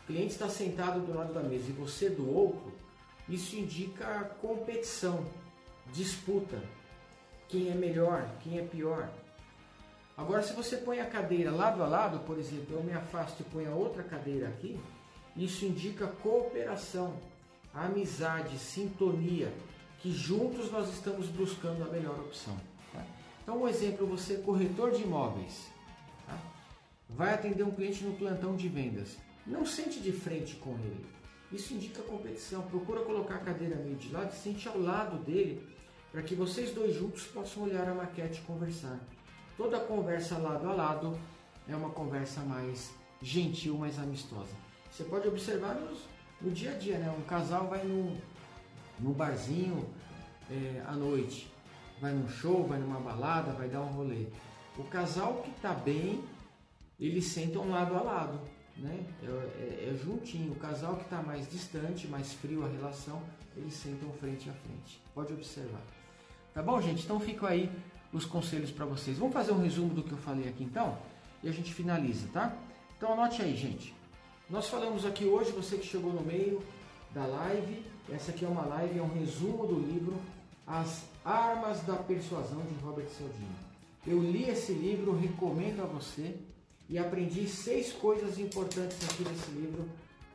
o 0.02 0.06
cliente 0.06 0.32
está 0.32 0.48
sentado 0.48 1.00
do 1.00 1.14
lado 1.14 1.32
da 1.34 1.42
mesa 1.42 1.68
e 1.68 1.72
você 1.72 2.08
do 2.08 2.30
outro, 2.30 2.72
isso 3.28 3.56
indica 3.56 4.24
competição, 4.40 5.24
disputa 5.92 6.62
quem 7.48 7.70
é 7.70 7.74
melhor, 7.74 8.28
quem 8.42 8.58
é 8.58 8.62
pior. 8.62 9.10
Agora, 10.16 10.42
se 10.42 10.52
você 10.52 10.76
põe 10.76 11.00
a 11.00 11.06
cadeira 11.06 11.50
lado 11.50 11.82
a 11.82 11.86
lado, 11.86 12.20
por 12.20 12.38
exemplo, 12.38 12.76
eu 12.76 12.82
me 12.82 12.92
afasto 12.92 13.40
e 13.40 13.44
ponho 13.44 13.72
a 13.72 13.74
outra 13.74 14.02
cadeira 14.02 14.48
aqui, 14.48 14.78
isso 15.36 15.64
indica 15.64 16.06
cooperação, 16.06 17.18
amizade, 17.74 18.58
sintonia, 18.58 19.52
que 19.98 20.12
juntos 20.12 20.70
nós 20.70 20.88
estamos 20.92 21.26
buscando 21.28 21.82
a 21.82 21.92
melhor 21.92 22.18
opção. 22.20 22.56
Tá? 22.92 23.04
Então, 23.42 23.62
um 23.62 23.68
exemplo, 23.68 24.06
você 24.06 24.34
é 24.34 24.38
corretor 24.38 24.92
de 24.92 25.02
imóveis, 25.02 25.68
tá? 26.26 26.38
vai 27.08 27.34
atender 27.34 27.64
um 27.64 27.70
cliente 27.70 28.04
no 28.04 28.14
plantão 28.14 28.54
de 28.54 28.68
vendas. 28.68 29.16
Não 29.46 29.66
sente 29.66 30.00
de 30.00 30.12
frente 30.12 30.56
com 30.56 30.72
ele. 30.72 31.04
Isso 31.52 31.74
indica 31.74 32.02
competição. 32.02 32.62
Procura 32.62 33.02
colocar 33.02 33.36
a 33.36 33.38
cadeira 33.38 33.76
meio 33.76 33.96
de 33.96 34.10
lado 34.10 34.32
e 34.32 34.36
sente 34.36 34.66
ao 34.68 34.78
lado 34.78 35.18
dele 35.18 35.66
para 36.10 36.22
que 36.22 36.34
vocês 36.34 36.72
dois 36.72 36.94
juntos 36.94 37.24
possam 37.24 37.64
olhar 37.64 37.88
a 37.88 37.94
maquete 37.94 38.40
e 38.40 38.44
conversar. 38.44 38.98
Toda 39.56 39.80
conversa 39.80 40.38
lado 40.38 40.68
a 40.68 40.72
lado 40.72 41.18
é 41.68 41.74
uma 41.74 41.90
conversa 41.90 42.40
mais 42.40 42.92
gentil, 43.20 43.76
mais 43.76 43.98
amistosa. 43.98 44.54
Você 44.90 45.04
pode 45.04 45.26
observar 45.28 45.74
nos, 45.74 46.00
no 46.44 46.50
dia 46.50 46.72
a 46.72 46.74
dia, 46.74 46.98
né? 46.98 47.10
Um 47.10 47.22
casal 47.22 47.66
vai 47.68 47.82
no, 47.84 48.16
no 49.00 49.14
barzinho 49.14 49.88
é, 50.50 50.82
à 50.86 50.92
noite, 50.92 51.50
vai 52.00 52.12
num 52.12 52.28
show, 52.28 52.66
vai 52.66 52.78
numa 52.78 53.00
balada, 53.00 53.52
vai 53.52 53.68
dar 53.68 53.80
um 53.80 53.92
rolê. 53.92 54.26
O 54.76 54.84
casal 54.84 55.42
que 55.42 55.50
está 55.50 55.72
bem, 55.72 56.22
eles 57.00 57.24
sentam 57.26 57.70
lado 57.70 57.96
a 57.96 58.02
lado, 58.02 58.40
né? 58.76 59.06
É, 59.22 59.26
é, 59.26 59.90
é 59.90 59.98
juntinho. 60.04 60.52
O 60.52 60.56
casal 60.56 60.96
que 60.96 61.04
está 61.04 61.22
mais 61.22 61.48
distante, 61.50 62.06
mais 62.06 62.34
frio 62.34 62.64
a 62.64 62.68
relação, 62.68 63.22
eles 63.56 63.72
sentam 63.72 64.12
frente 64.12 64.50
a 64.50 64.52
frente. 64.52 65.00
Pode 65.14 65.32
observar. 65.32 65.82
Tá 66.52 66.62
bom, 66.62 66.80
gente? 66.80 67.04
Então 67.04 67.18
ficam 67.18 67.48
aí 67.48 67.70
os 68.12 68.26
conselhos 68.26 68.70
para 68.70 68.84
vocês. 68.84 69.16
Vamos 69.16 69.32
fazer 69.32 69.52
um 69.52 69.62
resumo 69.62 69.94
do 69.94 70.02
que 70.02 70.12
eu 70.12 70.18
falei 70.18 70.48
aqui 70.48 70.62
então? 70.62 70.98
E 71.42 71.48
a 71.48 71.52
gente 71.52 71.72
finaliza, 71.72 72.28
tá? 72.32 72.54
Então 72.96 73.12
anote 73.12 73.42
aí, 73.42 73.56
gente. 73.56 73.94
Nós 74.48 74.68
falamos 74.68 75.06
aqui 75.06 75.24
hoje, 75.24 75.52
você 75.52 75.78
que 75.78 75.86
chegou 75.86 76.12
no 76.12 76.20
meio 76.20 76.62
da 77.14 77.24
live, 77.24 77.82
essa 78.12 78.30
aqui 78.30 78.44
é 78.44 78.48
uma 78.48 78.66
live, 78.66 78.98
é 78.98 79.02
um 79.02 79.08
resumo 79.08 79.66
do 79.66 79.78
livro 79.80 80.20
As 80.66 81.04
Armas 81.24 81.80
da 81.80 81.96
Persuasão 81.96 82.60
de 82.60 82.74
Robert 82.84 83.08
Cialdini. 83.08 83.56
Eu 84.06 84.20
li 84.20 84.50
esse 84.50 84.72
livro, 84.72 85.16
recomendo 85.16 85.80
a 85.82 85.86
você 85.86 86.36
e 86.90 86.98
aprendi 86.98 87.48
seis 87.48 87.90
coisas 87.92 88.38
importantes 88.38 88.98
aqui 89.08 89.24
nesse 89.24 89.50
livro 89.50 89.88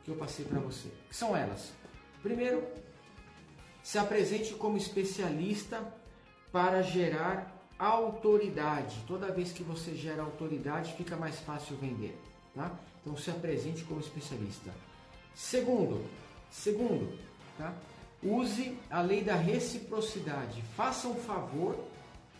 que 0.04 0.10
eu 0.10 0.16
passei 0.16 0.44
para 0.44 0.58
você. 0.58 0.88
Que 1.08 1.14
são 1.14 1.36
elas? 1.36 1.70
Primeiro, 2.20 2.64
se 3.80 3.96
apresente 3.96 4.54
como 4.54 4.76
especialista 4.76 5.94
para 6.50 6.82
gerar 6.82 7.56
autoridade. 7.78 9.04
Toda 9.06 9.30
vez 9.30 9.52
que 9.52 9.62
você 9.62 9.94
gera 9.94 10.22
autoridade, 10.22 10.94
fica 10.94 11.16
mais 11.16 11.38
fácil 11.38 11.76
vender, 11.76 12.18
tá? 12.60 12.70
Então 13.00 13.16
se 13.16 13.30
apresente 13.30 13.84
como 13.84 14.00
especialista. 14.00 14.70
Segundo, 15.34 16.04
segundo, 16.50 17.18
tá? 17.56 17.72
Use 18.22 18.76
a 18.90 19.00
lei 19.00 19.24
da 19.24 19.34
reciprocidade. 19.34 20.62
Faça 20.76 21.08
um 21.08 21.14
favor 21.14 21.82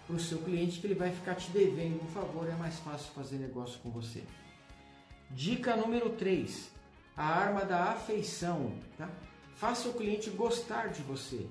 para 0.06 0.16
o 0.16 0.20
seu 0.20 0.38
cliente 0.38 0.78
que 0.78 0.87
ele 0.87 0.94
vai 0.94 1.11
ficar 1.11 1.37
te 1.37 1.50
devendo 1.50 2.02
um 2.02 2.06
favor, 2.09 2.46
é 2.46 2.54
mais 2.56 2.78
fácil 2.80 3.11
fazer 3.14 3.37
negócio 3.37 3.78
com 3.80 3.90
você. 3.90 4.22
Dica 5.30 5.74
número 5.76 6.11
3, 6.11 6.70
a 7.16 7.24
arma 7.24 7.64
da 7.64 7.85
afeição. 7.85 8.74
Tá? 8.98 9.09
Faça 9.56 9.88
o 9.88 9.94
cliente 9.94 10.28
gostar 10.30 10.88
de 10.88 11.00
você, 11.02 11.46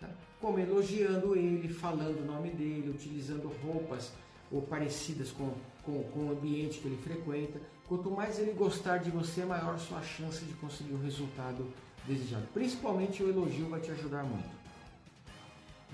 tá? 0.00 0.08
como 0.40 0.58
elogiando 0.58 1.36
ele, 1.36 1.68
falando 1.68 2.22
o 2.22 2.24
nome 2.24 2.50
dele, 2.50 2.90
utilizando 2.90 3.54
roupas 3.62 4.12
ou 4.50 4.62
parecidas 4.62 5.30
com, 5.30 5.52
com, 5.84 6.02
com 6.04 6.26
o 6.26 6.32
ambiente 6.32 6.78
que 6.78 6.88
ele 6.88 7.00
frequenta. 7.02 7.60
Quanto 7.86 8.10
mais 8.10 8.38
ele 8.38 8.52
gostar 8.52 8.98
de 8.98 9.10
você, 9.10 9.44
maior 9.44 9.78
sua 9.78 10.02
chance 10.02 10.44
de 10.44 10.52
conseguir 10.54 10.92
o 10.92 11.02
resultado 11.02 11.66
desejado. 12.06 12.46
Principalmente 12.54 13.22
o 13.22 13.28
elogio 13.28 13.68
vai 13.68 13.80
te 13.80 13.90
ajudar 13.90 14.24
muito. 14.24 14.60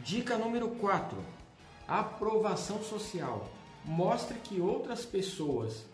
Dica 0.03 0.37
número 0.37 0.69
4 0.71 1.37
aprovação 1.87 2.83
social. 2.83 3.49
Mostre 3.85 4.39
que 4.39 4.61
outras 4.61 5.05
pessoas 5.05 5.85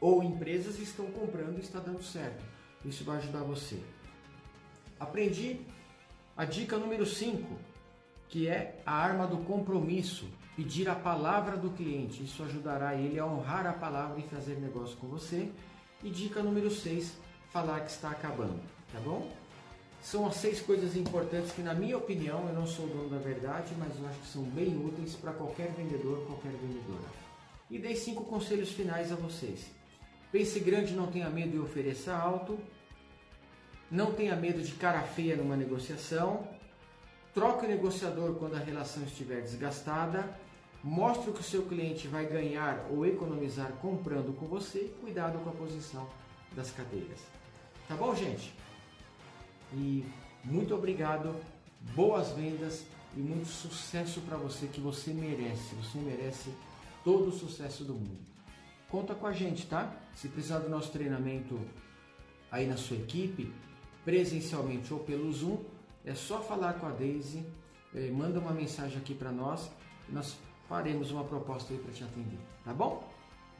ou 0.00 0.22
empresas 0.22 0.78
estão 0.78 1.06
comprando 1.06 1.58
e 1.58 1.60
está 1.60 1.80
dando 1.80 2.02
certo. 2.02 2.44
Isso 2.84 3.04
vai 3.04 3.18
ajudar 3.18 3.42
você. 3.42 3.82
Aprendi 4.98 5.60
a 6.36 6.44
dica 6.44 6.78
número 6.78 7.04
5, 7.04 7.46
que 8.28 8.48
é 8.48 8.80
a 8.86 8.92
arma 8.92 9.26
do 9.26 9.38
compromisso. 9.38 10.28
Pedir 10.56 10.88
a 10.88 10.94
palavra 10.94 11.56
do 11.56 11.70
cliente. 11.70 12.22
Isso 12.22 12.42
ajudará 12.42 12.94
ele 12.94 13.18
a 13.18 13.26
honrar 13.26 13.66
a 13.66 13.72
palavra 13.72 14.20
e 14.20 14.22
fazer 14.28 14.56
negócio 14.56 14.96
com 14.98 15.06
você. 15.06 15.50
E 16.02 16.10
dica 16.10 16.42
número 16.42 16.70
6, 16.70 17.12
falar 17.50 17.80
que 17.80 17.90
está 17.90 18.10
acabando. 18.10 18.60
Tá 18.92 19.00
bom? 19.00 19.30
São 20.02 20.26
as 20.26 20.34
seis 20.34 20.60
coisas 20.60 20.96
importantes 20.96 21.52
que, 21.52 21.62
na 21.62 21.74
minha 21.74 21.96
opinião, 21.96 22.48
eu 22.48 22.54
não 22.54 22.66
sou 22.66 22.88
dono 22.88 23.08
da 23.08 23.18
verdade, 23.18 23.72
mas 23.78 23.96
eu 23.98 24.06
acho 24.08 24.18
que 24.18 24.26
são 24.26 24.42
bem 24.42 24.76
úteis 24.84 25.14
para 25.14 25.32
qualquer 25.32 25.70
vendedor, 25.72 26.26
qualquer 26.26 26.50
vendedora. 26.50 27.08
E 27.70 27.78
dei 27.78 27.94
cinco 27.94 28.24
conselhos 28.24 28.72
finais 28.72 29.12
a 29.12 29.14
vocês. 29.14 29.70
Pense 30.32 30.58
grande, 30.58 30.92
não 30.94 31.06
tenha 31.06 31.30
medo 31.30 31.52
de 31.52 31.58
oferecer 31.58 32.10
alto. 32.10 32.58
Não 33.90 34.12
tenha 34.12 34.34
medo 34.34 34.60
de 34.60 34.72
cara 34.72 35.02
feia 35.02 35.36
numa 35.36 35.56
negociação. 35.56 36.48
Troque 37.34 37.64
o 37.64 37.68
negociador 37.68 38.34
quando 38.34 38.56
a 38.56 38.58
relação 38.58 39.02
estiver 39.04 39.40
desgastada. 39.40 40.38
Mostre 40.84 41.30
o 41.30 41.32
que 41.32 41.40
o 41.40 41.44
seu 41.44 41.62
cliente 41.62 42.08
vai 42.08 42.26
ganhar 42.26 42.86
ou 42.90 43.06
economizar 43.06 43.72
comprando 43.80 44.36
com 44.36 44.46
você. 44.46 44.92
Cuidado 45.00 45.38
com 45.38 45.48
a 45.48 45.52
posição 45.52 46.06
das 46.54 46.70
cadeiras. 46.70 47.20
Tá 47.88 47.94
bom, 47.94 48.14
gente? 48.14 48.52
E 49.72 50.04
muito 50.44 50.74
obrigado, 50.74 51.34
boas 51.94 52.32
vendas 52.32 52.84
e 53.16 53.20
muito 53.20 53.46
sucesso 53.46 54.20
para 54.22 54.36
você 54.36 54.66
que 54.66 54.80
você 54.80 55.12
merece. 55.12 55.74
Você 55.76 55.98
merece 55.98 56.50
todo 57.02 57.28
o 57.28 57.32
sucesso 57.32 57.84
do 57.84 57.94
mundo. 57.94 58.20
Conta 58.90 59.14
com 59.14 59.26
a 59.26 59.32
gente, 59.32 59.66
tá? 59.66 59.90
Se 60.14 60.28
precisar 60.28 60.58
do 60.58 60.68
nosso 60.68 60.90
treinamento 60.92 61.58
aí 62.50 62.66
na 62.66 62.76
sua 62.76 62.98
equipe, 62.98 63.50
presencialmente 64.04 64.92
ou 64.92 65.00
pelo 65.00 65.32
Zoom, 65.32 65.58
é 66.04 66.14
só 66.14 66.40
falar 66.40 66.74
com 66.74 66.86
a 66.86 66.90
Daisy, 66.90 67.46
eh, 67.94 68.10
manda 68.10 68.38
uma 68.38 68.52
mensagem 68.52 68.98
aqui 68.98 69.14
para 69.14 69.30
nós 69.30 69.70
nós 70.08 70.36
faremos 70.68 71.10
uma 71.10 71.24
proposta 71.24 71.72
aí 71.72 71.78
para 71.78 71.92
te 71.92 72.04
atender, 72.04 72.38
tá 72.64 72.72
bom? 72.72 73.08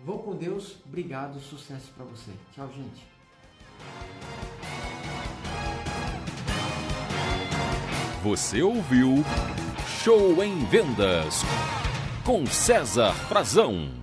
Vão 0.05 0.19
com 0.19 0.35
Deus, 0.35 0.77
obrigado, 0.85 1.39
sucesso 1.41 1.91
para 1.97 2.05
você. 2.05 2.31
Tchau, 2.53 2.69
gente. 2.73 3.07
Você 8.23 8.63
ouviu 8.63 9.25
Show 9.87 10.43
em 10.43 10.65
Vendas 10.67 11.43
com 12.25 12.47
César 12.47 13.13
Frazão. 13.29 14.02